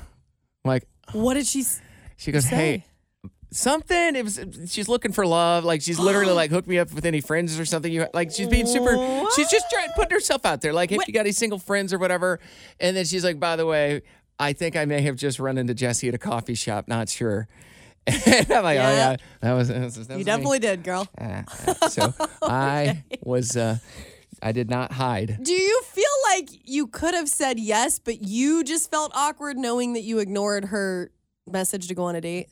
[0.69, 0.83] like,
[1.13, 1.61] What did she?
[1.61, 1.81] s-
[2.17, 2.55] she goes, say?
[2.55, 2.85] Hey,
[3.51, 4.15] something.
[4.15, 5.63] It was she's looking for love.
[5.63, 7.91] Like she's literally like hooked me up with any friends or something.
[7.91, 8.95] You like she's being super
[9.35, 10.73] she's just trying putting herself out there.
[10.73, 12.39] Like, if you got any single friends or whatever.
[12.79, 14.01] And then she's like, by the way,
[14.39, 17.47] I think I may have just run into Jesse at a coffee shop, not sure.
[18.07, 19.11] And I'm like, oh Yeah.
[19.11, 21.07] yeah, that was, that was, that was You me." definitely did, girl.
[21.19, 23.77] Uh, uh, so I was, uh,
[24.43, 25.39] I did not hide.
[25.41, 26.03] Do you feel
[26.35, 30.65] like you could have said yes, but you just felt awkward knowing that you ignored
[30.65, 31.11] her
[31.49, 32.49] message to go on a date?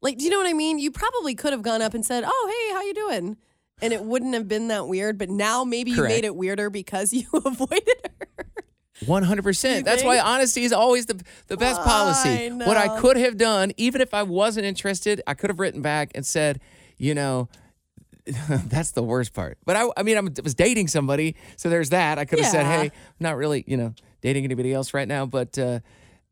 [0.00, 0.78] Like, do you know what I mean?
[0.78, 3.36] You probably could have gone up and said, "Oh, hey, how you doing?"
[3.80, 5.18] And it wouldn't have been that weird.
[5.18, 6.14] But now maybe you Correct.
[6.14, 8.46] made it weirder because you avoided her.
[9.06, 9.84] One hundred percent.
[9.84, 12.50] That's why honesty is always the the best policy.
[12.50, 16.10] What I could have done, even if I wasn't interested, I could have written back
[16.14, 16.60] and said,
[16.96, 17.48] you know,
[18.48, 19.58] that's the worst part.
[19.64, 22.18] But I, I mean, I was dating somebody, so there's that.
[22.18, 25.26] I could have said, hey, I'm not really, you know, dating anybody else right now,
[25.26, 25.58] but.
[25.58, 25.80] uh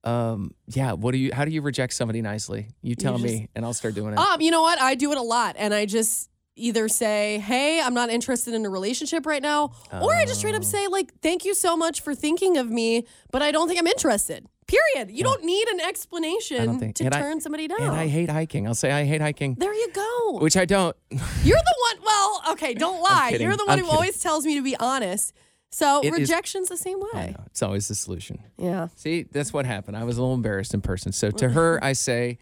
[0.05, 3.49] um yeah what do you how do you reject somebody nicely you tell just- me
[3.55, 4.81] and i'll start doing it Um, you know what?
[4.81, 8.67] I do it a lot, and I just either say, "Hey, I'm not interested in
[8.67, 10.59] a relationship right now," or I just straight Oh.
[10.59, 13.79] up say, "Like, thank you so much for thinking of me, but I don't think
[13.79, 15.11] I'm interested." Period.
[15.11, 17.81] You don't need an explanation think to and I- turn somebody down.
[17.83, 20.39] and i hate hiking i'll say i hate hiking there you go.
[20.39, 22.05] which i don't You're the one.
[22.05, 23.37] Well, okay, don't lie.
[23.39, 23.95] You're the one I'm who kidding.
[23.97, 25.33] always tells me to be honest.
[25.71, 27.35] So It is- rejection's the same way.
[27.47, 28.89] it's always the solution Yeah.
[28.97, 29.97] See, that's what happened.
[29.97, 31.13] I was a little embarrassed in person.
[31.13, 32.39] So to her, I say,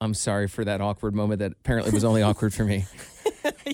[0.00, 2.84] I'm sorry for that awkward moment that apparently was only awkward for me.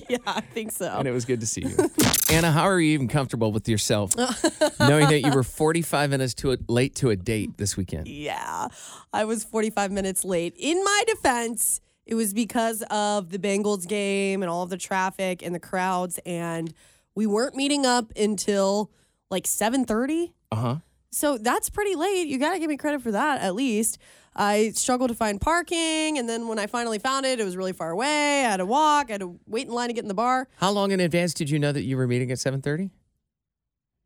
[0.09, 0.87] yeah, I think so.
[0.87, 1.89] And it was good to see you.
[2.29, 4.15] Anna, how are you even comfortable with yourself
[4.79, 8.07] knowing that you were 45 minutes to a, late to a date this weekend?
[8.07, 8.67] Yeah,
[9.13, 10.53] I was 45 minutes late.
[10.57, 15.41] In my defense, it was because of the Bengals game and all of the traffic
[15.43, 16.73] and the crowds, and
[17.15, 18.91] we weren't meeting up until
[19.31, 20.33] like 7:30.
[20.51, 20.75] Uh huh.
[21.11, 22.27] So that's pretty late.
[22.27, 23.97] You got to give me credit for that at least.
[24.35, 27.71] I struggled to find parking, and then when I finally found it, it was really
[27.73, 28.45] far away.
[28.45, 29.05] I had to walk.
[29.09, 31.33] I had to wait in line to get in the bar How long in advance
[31.33, 32.89] did you know that you were meeting at 7:30?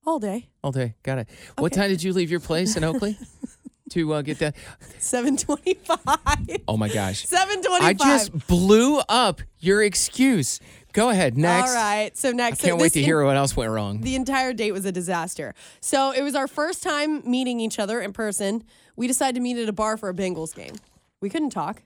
[0.06, 0.50] all day.
[0.64, 0.96] All day.
[1.04, 1.28] Got it.
[1.58, 3.18] What time did you leave your place in Oakley
[3.92, 4.56] to uh, get that?
[5.00, 6.62] 7:25.
[6.68, 7.26] Oh my gosh.
[7.26, 7.82] 7:25.
[7.82, 10.60] I just blew up your excuse.
[10.94, 11.38] Go ahead.
[11.38, 11.70] Next.
[11.70, 12.18] All right.
[12.18, 14.02] So next, I can't so wait to in- hear what else went wrong.
[14.02, 15.54] The entire date was a disaster.
[15.82, 18.64] So it was our first time meeting each other in person.
[19.00, 20.74] We decided to meet at a bar for a Bengals game.
[21.22, 21.84] We couldn't talk.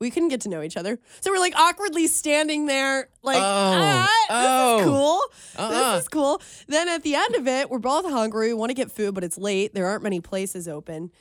[0.00, 0.98] We couldn't get to know each other.
[1.20, 4.78] So we're like awkwardly standing there, like, Oh, ah, this oh.
[4.80, 5.20] is cool.
[5.64, 5.94] Uh-uh.
[5.94, 6.42] This is cool.
[6.66, 8.48] Then at the end of it, we're both hungry.
[8.48, 9.74] We want to get food, but it's late.
[9.74, 11.12] There aren't many places open.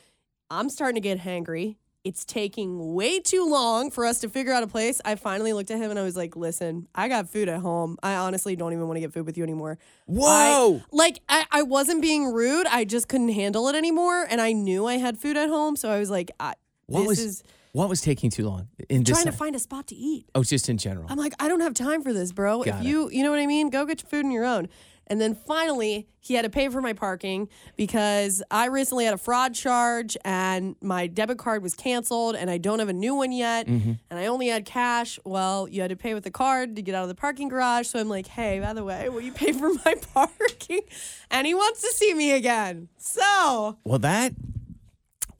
[0.49, 1.75] I'm starting to get hangry.
[2.05, 5.01] It's taking way too long for us to figure out a place.
[5.03, 7.97] I finally looked at him and I was like, listen, I got food at home.
[8.03, 9.79] I honestly don't even want to get food with you anymore.
[10.05, 10.77] Whoa.
[10.77, 12.67] I- like, I, I wasn't being rude.
[12.67, 14.25] I just couldn't handle it anymore.
[14.29, 15.75] And I knew I had food at home.
[15.75, 16.53] So I was like, I,
[16.85, 18.69] What this was is what was taking too long?
[18.87, 20.29] In trying to find a spot to eat.
[20.33, 21.07] Oh, just in general.
[21.09, 22.63] I'm like, I don't have time for this, bro.
[22.63, 22.87] Got if it.
[22.87, 24.69] you, you know what I mean, go get your food on your own.
[25.07, 29.17] And then finally, he had to pay for my parking because I recently had a
[29.17, 33.31] fraud charge and my debit card was canceled and I don't have a new one
[33.31, 33.67] yet.
[33.67, 33.93] Mm-hmm.
[34.09, 35.19] And I only had cash.
[35.23, 37.87] Well, you had to pay with the card to get out of the parking garage.
[37.87, 40.81] So I'm like, hey, by the way, will you pay for my parking?
[41.29, 42.89] And he wants to see me again.
[42.97, 44.33] So Well, that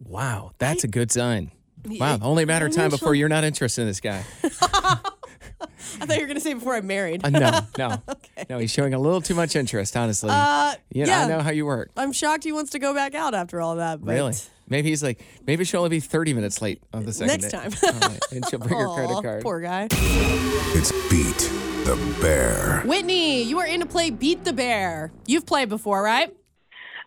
[0.03, 1.51] wow, that's a good sign.
[1.87, 4.23] Wow, only a matter of time before you're not interested in this guy.
[5.61, 7.23] I thought you were going to say before I'm married.
[7.25, 8.01] Uh, no, no,
[8.49, 8.57] no.
[8.59, 10.29] He's showing a little too much interest, honestly.
[10.31, 11.25] Uh, you know, yeah.
[11.25, 11.91] I know how you work.
[11.97, 14.03] I'm shocked he wants to go back out after all that.
[14.03, 14.33] But Really?
[14.67, 17.57] Maybe he's like, maybe she'll only be 30 minutes late on the second Next day.
[17.91, 17.93] time.
[18.01, 19.43] All right, And she'll bring her Aw, credit card.
[19.43, 19.87] Poor guy.
[19.91, 21.37] It's Beat
[21.85, 22.81] the Bear.
[22.85, 25.11] Whitney, you are in to play Beat the Bear.
[25.27, 26.35] You've played before, right?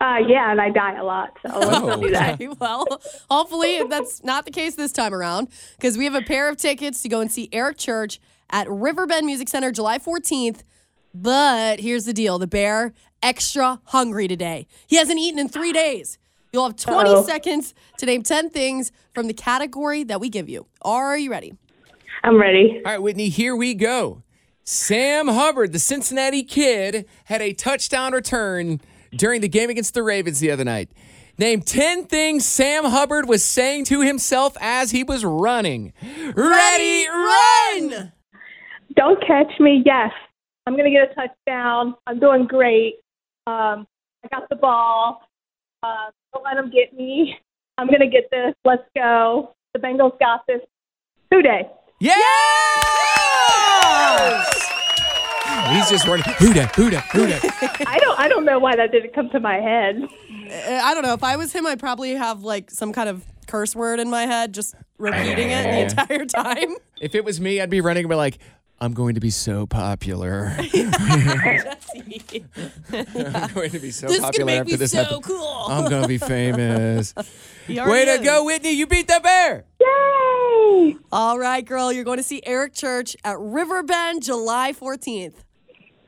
[0.01, 2.35] Uh, yeah, and I die a lot, so let's not do that.
[2.35, 2.87] Okay, well,
[3.29, 7.03] hopefully that's not the case this time around because we have a pair of tickets
[7.03, 10.61] to go and see Eric Church at Riverbend Music Center July 14th.
[11.15, 14.67] But here's the deal the bear, extra hungry today.
[14.87, 16.19] He hasn't eaten in three days.
[16.53, 17.23] You'll have 20 Uh-oh.
[17.25, 20.67] seconds to name 10 things from the category that we give you.
[20.83, 21.55] Are you ready?
[22.25, 22.81] I'm ready.
[22.85, 24.23] All right, Whitney, here we go.
[24.65, 28.81] Sam Hubbard, the Cincinnati kid, had a touchdown return
[29.13, 30.91] during the game against the Ravens the other night.
[31.39, 35.93] Name 10 things Sam Hubbard was saying to himself as he was running.
[36.35, 38.13] Ready, run!
[38.99, 39.83] Don't catch me.
[39.87, 40.11] Yes,
[40.67, 41.95] I'm gonna get a touchdown.
[42.07, 42.97] I'm doing great.
[43.47, 43.87] Um,
[44.25, 45.23] I got the ball.
[45.83, 47.35] Uh, don't let them get me.
[47.79, 48.55] I'm going to get this.
[48.65, 49.55] Let's go.
[49.73, 50.61] The Bengals got this.
[51.31, 51.69] Who Dey?
[52.01, 52.17] Yeah!
[55.71, 56.25] He's just running.
[56.39, 56.75] Who dat?
[56.75, 57.05] Who dat?
[57.13, 57.45] Who dat?
[57.87, 58.19] I don't.
[58.19, 60.03] I don't know why that didn't come to my head.
[60.03, 61.13] Uh, I don't know.
[61.13, 64.27] If I was him, I'd probably have like some kind of curse word in my
[64.27, 66.77] head, just repeating it the entire time.
[67.01, 68.39] If it was me, I'd be running and be like,
[68.81, 70.55] I'm going to be so popular.
[70.57, 70.71] I'm
[73.55, 75.23] going to be so This popular make after me this so episode.
[75.25, 75.67] cool.
[75.69, 77.13] I'm going to be famous.
[77.69, 78.71] Way already to go, Whitney.
[78.73, 79.65] You beat the bear.
[79.81, 80.97] Yay!
[81.11, 81.93] All right, girl.
[81.93, 85.35] You're going to see Eric Church at Riverbend July 14th.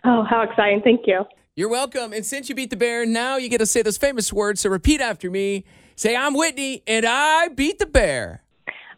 [0.04, 0.80] Oh, how exciting!
[0.82, 1.24] Thank you.
[1.56, 2.12] You're welcome.
[2.12, 4.60] And since you beat the bear, now you get to say those famous words.
[4.60, 5.64] So repeat after me.
[5.96, 8.42] Say, I'm Whitney and I beat the bear.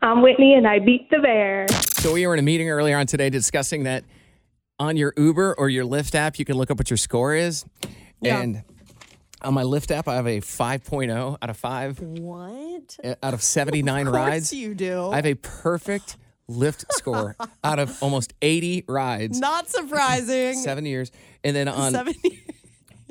[0.02, 1.66] I'm Whitney, and I beat the bear.
[1.68, 4.02] So we were in a meeting earlier on today discussing that
[4.78, 7.64] on your Uber or your Lyft app, you can look up what your score is.
[8.20, 8.40] Yeah.
[8.40, 8.62] And
[9.42, 12.98] on my Lyft app, I have a 5.0 out of 5 What?
[13.22, 14.52] out of 79 Of rides.
[14.52, 15.10] you do.
[15.10, 16.16] I have a perfect
[16.50, 19.38] Lyft score out of almost 80 rides.
[19.38, 20.54] Not surprising.
[20.62, 21.12] Seven years.
[21.44, 22.40] And then on Seven years.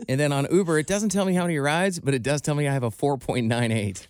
[0.10, 2.56] and then on Uber, it doesn't tell me how many rides, but it does tell
[2.56, 4.08] me I have a 4.98.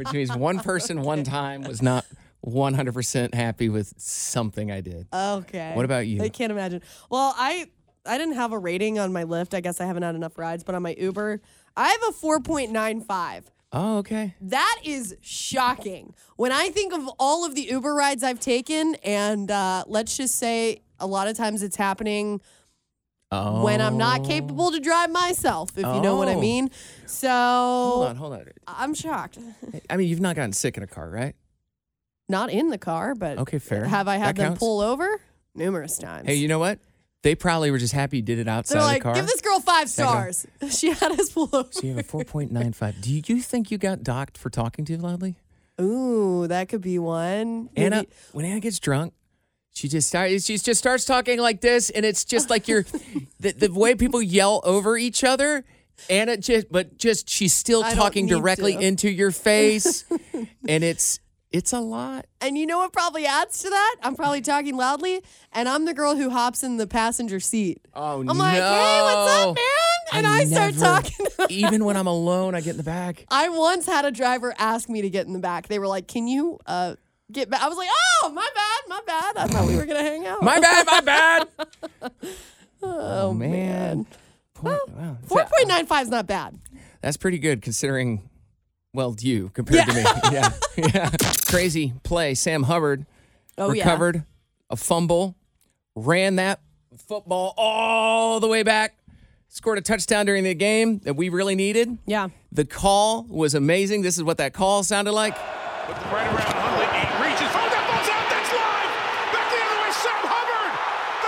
[0.00, 2.06] which means one person one time was not
[2.46, 5.06] 100% happy with something I did.
[5.12, 5.72] Okay.
[5.74, 6.22] What about you?
[6.22, 6.80] I can't imagine.
[7.10, 7.68] Well, I
[8.06, 9.52] I didn't have a rating on my Lyft.
[9.52, 11.42] I guess I haven't had enough rides, but on my Uber,
[11.76, 13.42] I have a 4.95.
[13.72, 14.34] Oh, okay.
[14.40, 16.14] That is shocking.
[16.36, 20.36] When I think of all of the Uber rides I've taken, and uh, let's just
[20.36, 22.40] say a lot of times it's happening
[23.32, 23.62] Oh.
[23.62, 26.40] when I'm not capable to drive myself, if you know what I Oh.
[26.40, 26.70] mean.
[27.06, 28.44] So Hold on, hold on.
[28.66, 29.38] I'm shocked.
[29.90, 31.36] I mean, you've not gotten sick in a car, right?
[32.28, 33.84] Not in the car, but Okay, fair.
[33.84, 34.58] have I That had them counts.
[34.60, 35.20] pull over?
[35.54, 36.26] Numerous times.
[36.26, 36.78] Hey, you know what?
[37.22, 39.14] They probably were just happy you did it outside They're like, the car.
[39.14, 40.10] give this girl five Second.
[40.34, 40.46] stars.
[40.76, 41.68] She had us pull over.
[41.70, 43.00] so you have a 4.95.
[43.00, 45.36] Do you think you got docked for talking too loudly?
[45.80, 47.68] Ooh, that could be one.
[47.76, 49.12] Anna, Maybe- when Anna gets drunk,
[49.72, 50.44] she just starts.
[50.44, 52.84] She just starts talking like this, and it's just like you're
[53.40, 55.64] the, the way people yell over each other.
[56.08, 58.80] Anna just, but just she's still I talking directly to.
[58.80, 60.04] into your face,
[60.68, 62.26] and it's it's a lot.
[62.40, 63.96] And you know what probably adds to that?
[64.02, 67.82] I'm probably talking loudly, and I'm the girl who hops in the passenger seat.
[67.94, 68.32] Oh I'm no!
[68.32, 69.64] like, hey, what's up, man?
[70.12, 71.26] And I, start never- talking.
[71.50, 73.26] even when I'm alone, I get in the back.
[73.30, 75.68] I once had a driver ask me to get in the back.
[75.68, 76.96] They were like, can you uh,
[77.32, 77.62] get back?
[77.62, 77.88] I was like,
[78.22, 79.36] oh, my bad, my bad.
[79.36, 80.42] I thought we were going to hang out.
[80.42, 81.48] My bad, my bad.
[82.82, 84.06] Oh, oh, man.
[84.54, 85.18] Point, wow.
[85.28, 86.58] 4.95 is not bad.
[87.02, 88.30] That's pretty good considering,
[88.94, 90.02] well, you compared to me.
[90.32, 90.50] Yeah.
[90.78, 91.10] yeah.
[91.44, 92.34] Crazy play.
[92.34, 93.04] Sam Hubbard
[93.58, 93.82] Oh, yeah.
[93.82, 94.24] recovered
[94.70, 95.36] a fumble,
[95.94, 96.60] ran that
[96.96, 98.94] football all the way back,
[99.48, 101.98] scored a touchdown during the game that we really needed.
[102.06, 102.28] Yeah.
[102.50, 104.00] The call was amazing.
[104.00, 105.36] This is what that call sounded like.
[105.36, 106.86] Right around Huntley.
[106.86, 107.50] He reaches.
[107.52, 108.24] Oh, that ball's out.
[108.32, 108.90] That's live.
[109.36, 109.92] Back the other way.
[109.92, 110.72] Sam Hubbard.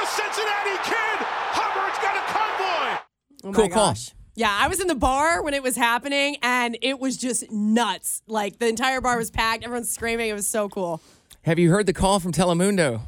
[0.00, 1.18] The Cincinnati kid.
[1.52, 3.02] Hubbard's got a convoy.
[3.41, 3.94] Oh Cool call.
[4.34, 8.22] Yeah, I was in the bar when it was happening and it was just nuts.
[8.26, 10.30] Like the entire bar was packed, everyone's screaming.
[10.30, 11.00] It was so cool.
[11.42, 13.02] Have you heard the call from Telemundo?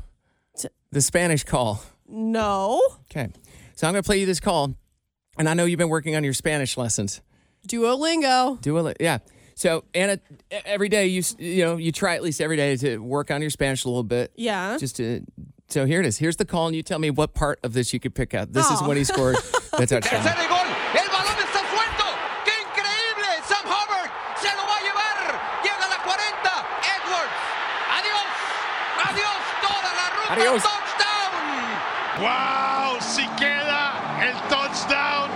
[0.91, 1.83] The Spanish call.
[2.07, 2.81] No.
[3.11, 3.29] Okay.
[3.75, 4.75] So I'm going to play you this call.
[5.37, 7.21] And I know you've been working on your Spanish lessons.
[7.67, 8.91] Duolingo.
[8.91, 8.97] It.
[9.01, 9.19] Yeah.
[9.55, 13.31] So Anna, every day you you know you try at least every day to work
[13.31, 14.33] on your Spanish a little bit.
[14.37, 14.77] Yeah.
[14.79, 15.25] Just to.
[15.69, 16.19] So here it is.
[16.19, 18.53] Here's the call, and you tell me what part of this you could pick out.
[18.53, 18.89] This is Oh.
[18.89, 19.37] when he scored
[19.79, 20.23] the touchdown.
[20.23, 20.67] Tercer gol.
[20.95, 22.07] El balón está suelto.
[22.45, 23.33] ¡Qué increíble!
[23.49, 25.19] Sam Hubbard se lo va a llevar.
[25.65, 26.55] Llega a la 40.
[26.95, 27.39] Edwards.
[27.97, 28.31] Adiós.
[29.09, 29.43] Adiós.
[29.65, 30.69] Toda la ruta.
[30.69, 31.33] Touchdown.
[32.23, 32.99] Wow.
[33.01, 33.83] Si queda
[34.23, 35.31] el touchdown.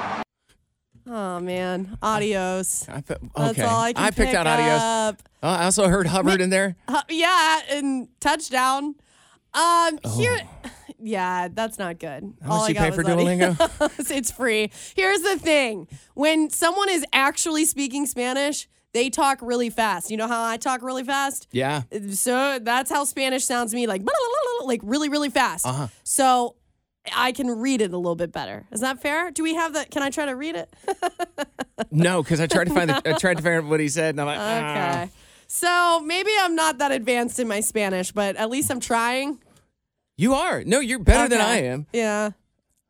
[1.11, 1.97] Oh man.
[2.03, 2.87] Adios.
[2.89, 4.83] I pe- That's all I can I picked pick out adios.
[4.83, 5.23] up.
[5.43, 6.77] Oh, I also heard Hubbard in there.
[6.87, 8.95] Uh, yeah, and touchdown.
[9.59, 10.71] Um, here, Oh.
[10.99, 12.35] yeah, that's not good.
[12.43, 13.03] How All much I you got pay for.
[13.05, 14.11] Duolingo?
[14.17, 14.71] it's free.
[14.95, 20.11] Here's the thing: when someone is actually speaking Spanish, they talk really fast.
[20.11, 21.49] You know how I talk really fast?
[21.53, 21.83] Yeah.
[22.13, 24.03] So that's how Spanish sounds to me, like
[24.65, 25.67] like really, really fast.
[25.67, 25.89] Uh-huh.
[26.05, 26.57] So
[27.15, 28.67] I can read it a little bit better.
[28.71, 29.31] Is that fair?
[29.31, 29.91] Do we have that?
[29.91, 30.75] Can I try to read it?
[31.91, 34.11] No, because I tried to find the, I tried to figure out what he said,
[34.15, 35.03] and I'm like, ah.
[35.03, 35.11] Okay.
[35.47, 39.39] So maybe I'm not that advanced in my Spanish, but at least I'm trying.
[40.19, 40.65] You are.
[40.65, 41.49] No, you're better than Okay.
[41.49, 41.87] I am.
[41.93, 42.31] Yeah.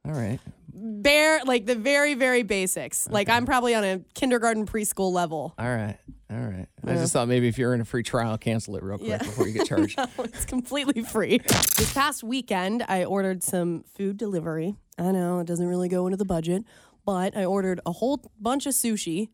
[0.06, 0.40] All right.
[0.72, 3.06] Bare, like the very, very basics.
[3.08, 5.54] Like I'm probably on a kindergarten preschool level.
[5.58, 5.98] All right.
[6.30, 6.66] All right.
[6.86, 9.46] I just thought maybe if you're in a free trial, cancel it real quick before
[9.46, 9.98] you get charged.
[9.98, 11.38] No, it's completely free.
[11.38, 14.74] This past weekend, I ordered some food delivery.
[14.98, 16.64] I know it doesn't really go into the budget,
[17.04, 19.28] but I ordered a whole bunch of sushi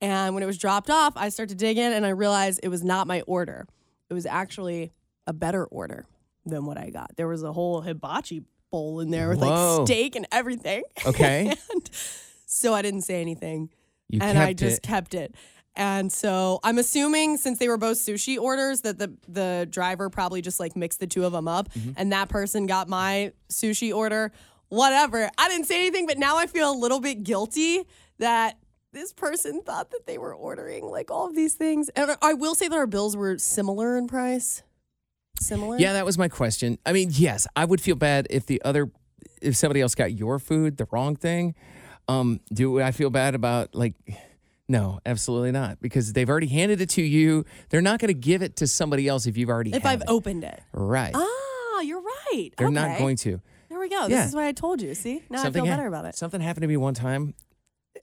[0.00, 2.68] And when it was dropped off, I started to dig in and I realized it
[2.68, 3.66] was not my order.
[4.08, 4.92] It was actually
[5.26, 6.06] a better order
[6.46, 7.16] than what I got.
[7.16, 9.78] There was a whole hibachi bowl in there with Whoa.
[9.78, 10.82] like steak and everything.
[11.06, 11.54] Okay.
[11.72, 11.90] and
[12.46, 13.70] so I didn't say anything.
[14.08, 14.82] You and I just it.
[14.82, 15.34] kept it.
[15.76, 20.40] And so I'm assuming since they were both sushi orders that the the driver probably
[20.42, 21.92] just like mixed the two of them up Mm-hmm.
[21.96, 24.32] and that person got my sushi order.
[24.68, 25.30] Whatever.
[25.38, 27.84] I didn't say anything, but now I feel a little bit guilty
[28.18, 28.58] that
[28.92, 31.90] this person thought that they were ordering like all of these things.
[31.90, 34.62] And I will say that our bills were similar in price.
[35.40, 35.78] Similar?
[35.78, 36.78] Yeah, that was my question.
[36.86, 38.90] I mean, yes, I would feel bad if the other,
[39.42, 41.54] if somebody else got your food, the wrong thing.
[42.08, 43.94] Um, do I feel bad about like?
[44.68, 47.44] No, absolutely not, because they've already handed it to you.
[47.68, 49.74] They're not going to give it to somebody else if you've already.
[49.74, 50.08] If I've it.
[50.08, 50.62] opened it.
[50.72, 52.50] right, Ah, you're right.
[52.56, 53.40] they're not going to.
[53.68, 54.02] There we go.
[54.06, 54.20] Yeah.
[54.20, 54.94] This is what I told you.
[54.94, 55.22] See?
[55.28, 56.14] Now I feel ha- better about it.
[56.16, 57.34] Something happened to me one time.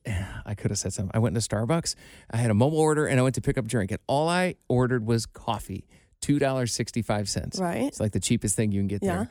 [0.45, 1.11] I could have said something.
[1.13, 1.95] I went to Starbucks.
[2.29, 4.27] I had a mobile order and I went to pick up a drink, and all
[4.29, 5.85] I ordered was coffee,
[6.21, 7.59] two dollars sixty five cents.
[7.59, 7.83] Right.
[7.83, 9.15] It's like the cheapest thing you can get Yeah.
[9.15, 9.29] there.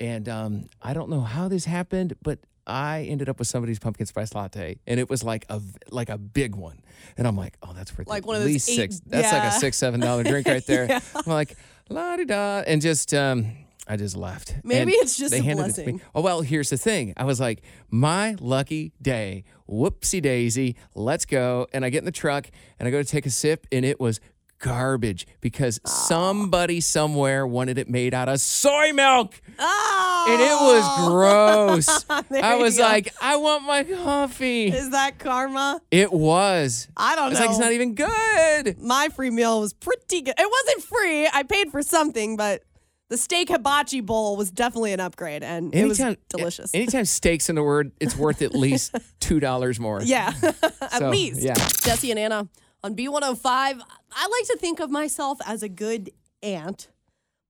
[0.00, 4.06] And um, I don't know how this happened, but I ended up with somebody's pumpkin
[4.06, 6.80] spice latte, and it was like a like a big one.
[7.16, 9.00] And I'm like, oh, that's worth Like one of those least eight- six.
[9.06, 9.48] That's like yeah.
[9.56, 10.86] a six seven dollar drink right there.
[10.90, 11.00] Yeah.
[11.14, 11.56] I'm like
[11.88, 13.46] la di da, and just um,
[13.86, 14.54] I just left.
[14.64, 15.84] Maybe And it's just they a handed it to me.
[15.92, 16.00] blessing.
[16.14, 17.12] Oh, well, here's the thing.
[17.16, 19.44] I was like, my lucky day.
[19.68, 20.76] Whoopsie daisy.
[20.94, 21.66] Let's go.
[21.72, 23.98] And I get in the truck and I go to take a sip, and it
[24.00, 24.20] was
[24.62, 29.38] garbage because somebody somewhere wanted it made out of soy milk.
[29.58, 32.04] Oh, And it was gross.
[32.42, 34.68] I was like, I want my coffee.
[34.68, 35.80] Is that karma?
[35.90, 36.88] It was.
[36.96, 37.30] I don't know.
[37.32, 37.46] It's know.
[37.46, 38.78] like, it's not even good.
[38.80, 40.34] My free meal was pretty good.
[40.38, 41.28] It wasn't free.
[41.30, 42.62] I paid for something, but
[43.08, 46.74] the steak hibachi bowl was definitely an upgrade, and it was delicious.
[46.74, 50.00] Anytime steaks in the word, it's worth at least $2 more.
[50.02, 50.32] yeah,
[50.80, 51.42] at So, least.
[51.42, 51.52] yeah.
[51.82, 52.48] Jesse and Anna
[52.84, 53.44] on B105.
[53.44, 56.10] I like to think of myself as a good
[56.42, 56.88] aunt,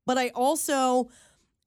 [0.06, 1.08] but I also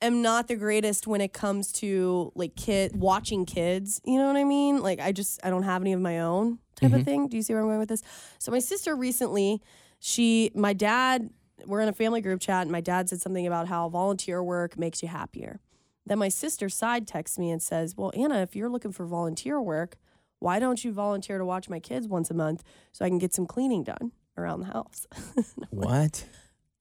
[0.01, 4.01] am not the greatest when it comes to like kid watching kids.
[4.05, 4.81] You know what I mean?
[4.81, 7.03] Like I just I don't have any of my own type of mm-hmm.
[7.03, 7.27] thing.
[7.27, 8.03] Do you see where I'm going with this?
[8.37, 9.61] So my sister recently,
[9.99, 11.29] she my dad,
[11.65, 14.77] we're in a family group chat, and my dad said something about how volunteer work
[14.77, 15.59] makes you happier.
[16.05, 19.61] Then my sister side texts me and says, Well, Anna, if you're looking for volunteer
[19.61, 19.97] work,
[20.45, 23.33] why don't you volunteer to watch my kids once a month so I can get
[23.33, 25.07] some cleaning done around the house?
[25.71, 26.25] What?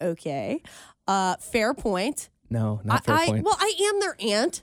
[0.02, 0.62] okay.
[1.08, 2.28] Uh, fair point.
[2.50, 3.38] No, not fair I, point.
[3.38, 4.62] I, well, I am their aunt.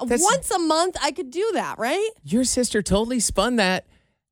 [0.00, 2.10] That's- Once a month, I could do that, right?
[2.24, 3.86] Your sister totally spun that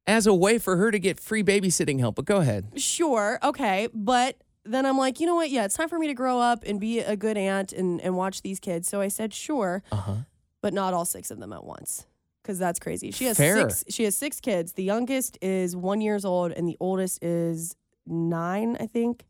[0.07, 2.17] as a way for her to get free babysitting help.
[2.17, 2.67] But go ahead.
[2.77, 3.39] Sure.
[3.43, 3.89] Okay.
[3.95, 5.49] But then I'm like, you know what?
[5.51, 8.17] Yeah, it's time for me to grow up and be a good aunt and, and
[8.17, 8.87] watch these kids.
[8.89, 10.15] So I said, sure, Uh huh.
[10.61, 12.07] but not all six of them at once.
[12.43, 13.11] Because that's crazy.
[13.11, 13.69] She has Fair.
[13.69, 13.85] six.
[13.95, 14.73] She has six kids.
[14.73, 17.77] The youngest is one years old, and the oldest is
[18.07, 19.27] nine, I think.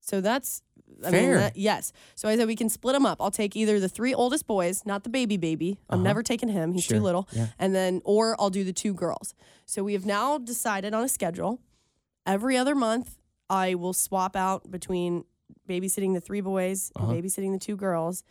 [0.00, 0.62] So that's
[1.04, 1.38] I mean, Fair.
[1.38, 1.92] that, yes.
[2.14, 3.22] So I said we can split them up.
[3.22, 5.78] I'll take either the three oldest boys, not the baby baby.
[5.88, 6.04] I'm Uh-huh.
[6.04, 6.74] never taking him.
[6.74, 6.98] He's Sure.
[6.98, 7.26] too little.
[7.32, 7.46] Yeah.
[7.58, 9.34] And then, or I'll do the two girls.
[9.64, 11.60] So we have now decided on a schedule.
[12.26, 15.24] Every other month, I will swap out between
[15.68, 17.10] babysitting the three boys Uh-huh.
[17.10, 18.22] and babysitting the two girls.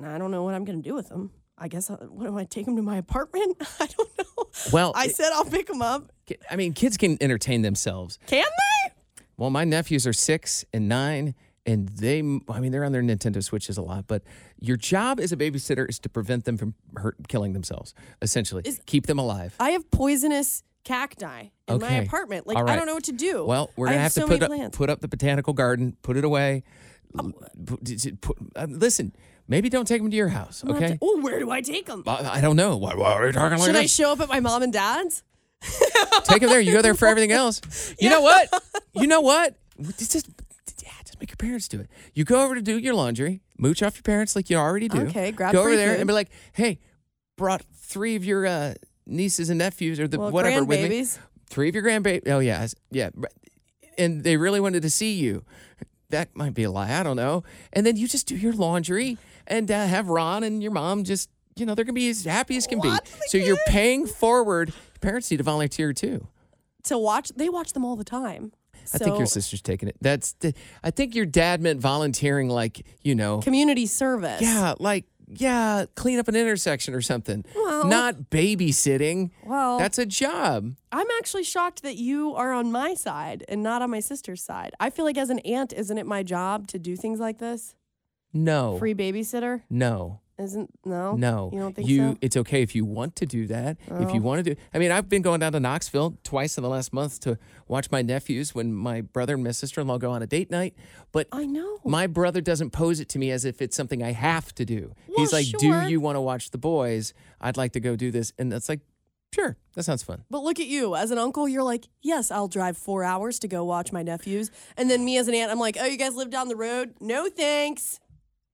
[0.00, 1.30] And I don't know what I'm going to do with them.
[1.60, 3.56] I guess, I, what do I take them to my apartment?
[3.80, 4.44] I don't know.
[4.72, 6.12] Well, I it- said I'll pick them up.
[6.50, 8.18] I mean, kids can entertain themselves.
[8.26, 8.92] Can they?
[9.36, 13.42] Well, my nephews are six and nine, and they, I mean, they're on their Nintendo
[13.42, 14.06] Switches a lot.
[14.06, 14.22] But
[14.60, 17.94] your job as a babysitter is to prevent them from hurt, killing themselves.
[18.20, 19.54] Essentially, keep them alive.
[19.60, 22.46] I have poisonous cacti in my apartment.
[22.46, 23.44] Like All I don't know what to do.
[23.44, 26.24] Well, we're gonna have, so to put up, put up the botanical garden, put it
[26.24, 26.62] away.
[27.82, 29.14] D- put- uh, listen,
[29.48, 30.98] maybe don't take them to your house, have okay?
[31.02, 32.04] oh, where do I take them?
[32.06, 32.76] I, I don't know.
[32.76, 33.94] Why, why are you talking like Should I this?
[33.94, 35.22] show up at my mom and dad's?
[36.24, 36.60] Take them there.
[36.60, 37.60] You go there for everything else.
[37.98, 38.48] You know what?
[38.94, 39.56] You know what?
[39.98, 40.28] Just, just,
[40.82, 41.90] yeah, just make your parents do it.
[42.14, 45.00] You go over to do your laundry, mooch off your parents like you already do.
[45.08, 46.00] Okay, grab Go over there food.
[46.00, 46.78] and be like, hey,
[47.36, 48.74] brought three of your uh,
[49.06, 51.04] nieces and nephews or the Well, whatever with me.
[51.48, 52.28] Three of your grandbabies.
[52.28, 52.66] Oh, yeah.
[52.90, 53.10] Yeah.
[53.96, 55.44] And they really wanted to see you.
[56.10, 56.92] That might be a lie.
[56.92, 57.42] I don't know.
[57.72, 61.28] And then you just do your laundry and uh, have Ron and your mom just,
[61.56, 62.92] you know, they're going to be as happy as can be.
[63.26, 64.68] So you're paying forward.
[64.70, 66.26] Your parents need to volunteer too.
[66.84, 68.52] To watch, they watch them all the time.
[68.94, 69.96] I think your sister's taking it.
[70.00, 74.40] That's the, I think your dad meant volunteering, like you know, community service.
[74.40, 77.44] yeah, like yeah, clean up an intersection or something.
[77.54, 79.30] Well- Not babysitting.
[79.44, 80.74] Well, That's a job.
[80.90, 84.72] I'm actually shocked that you are on my side and not on my sister's side.
[84.80, 87.74] I feel like as an aunt, isn't it my job to do things like this?
[88.32, 89.62] No, Free babysitter.
[89.70, 91.16] no, Isn't no?
[91.16, 92.10] No, you don't think you.
[92.12, 92.18] so?
[92.20, 93.76] It's okay if you want to do that.
[93.86, 94.14] If Oh.
[94.14, 96.68] you want to do, I mean, I've been going down to Knoxville twice in the
[96.68, 100.26] last month to watch my nephews when my brother and my sister-in-law go on a
[100.26, 100.74] date night.
[101.10, 104.12] But I know my brother doesn't pose it to me as if it's something I
[104.12, 104.94] have to do.
[105.16, 105.84] He's like, sure.
[105.84, 107.14] "Do you want to watch the boys?
[107.40, 108.80] I'd like to go do this," and that's like,
[109.34, 111.48] "Sure, that sounds fun." But look at you as an uncle.
[111.48, 114.50] You're like, yes, I'll drive four hours to go watch my nephews.
[114.76, 116.94] And then me as an aunt, I'm like, oh, you guys live down the road?
[117.00, 117.98] No thanks.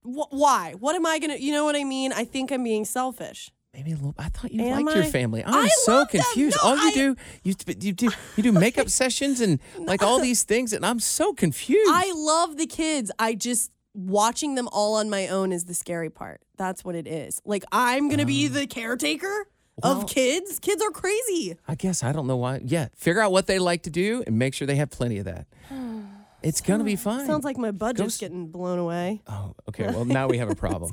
[0.05, 0.73] Wh- why?
[0.79, 1.35] What am I gonna?
[1.35, 2.13] You know what I mean?
[2.13, 3.51] I think I'm being selfish.
[3.73, 4.15] Maybe a little.
[4.17, 5.09] I thought you Am liked your I?
[5.09, 5.43] family.
[5.43, 6.21] I'm I so love them.
[6.21, 6.57] confused.
[6.63, 10.19] No, all you I- do, you you do you do makeup sessions and like all
[10.19, 11.91] these things, and I'm so confused.
[11.93, 13.11] I love the kids.
[13.19, 16.41] I just watching them all on my own is the scary part.
[16.57, 17.41] That's what it is.
[17.45, 18.53] Like I'm gonna be um.
[18.53, 19.47] the caretaker
[19.83, 20.57] of kids.
[20.59, 21.57] Kids are crazy.
[21.67, 22.61] I guess I don't know why.
[22.63, 25.25] Yeah, figure out what they like to do and make sure they have plenty of
[25.25, 25.47] that.
[25.67, 25.84] Hmm.
[26.45, 27.25] It's gonna be oh, fine.
[27.25, 29.21] Sounds like my budget's s- getting blown away.
[29.27, 29.87] Oh, okay.
[29.87, 30.91] Well, now we have a problem.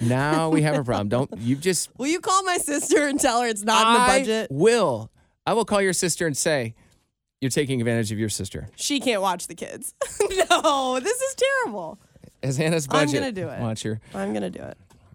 [0.00, 1.08] now we have a problem.
[1.08, 4.20] Don't you just Will you call my sister and tell her it's not in the
[4.20, 4.48] budget?
[4.50, 5.10] Will
[5.46, 6.74] I will call your sister and say
[7.40, 8.68] you're taking advantage of your sister.
[8.74, 9.94] She can't watch the kids.
[10.50, 12.00] no, this is terrible.
[12.42, 13.60] As Anna's budget, I'm gonna do it.
[13.60, 14.00] Watch her.
[14.14, 14.76] I'm gonna do it.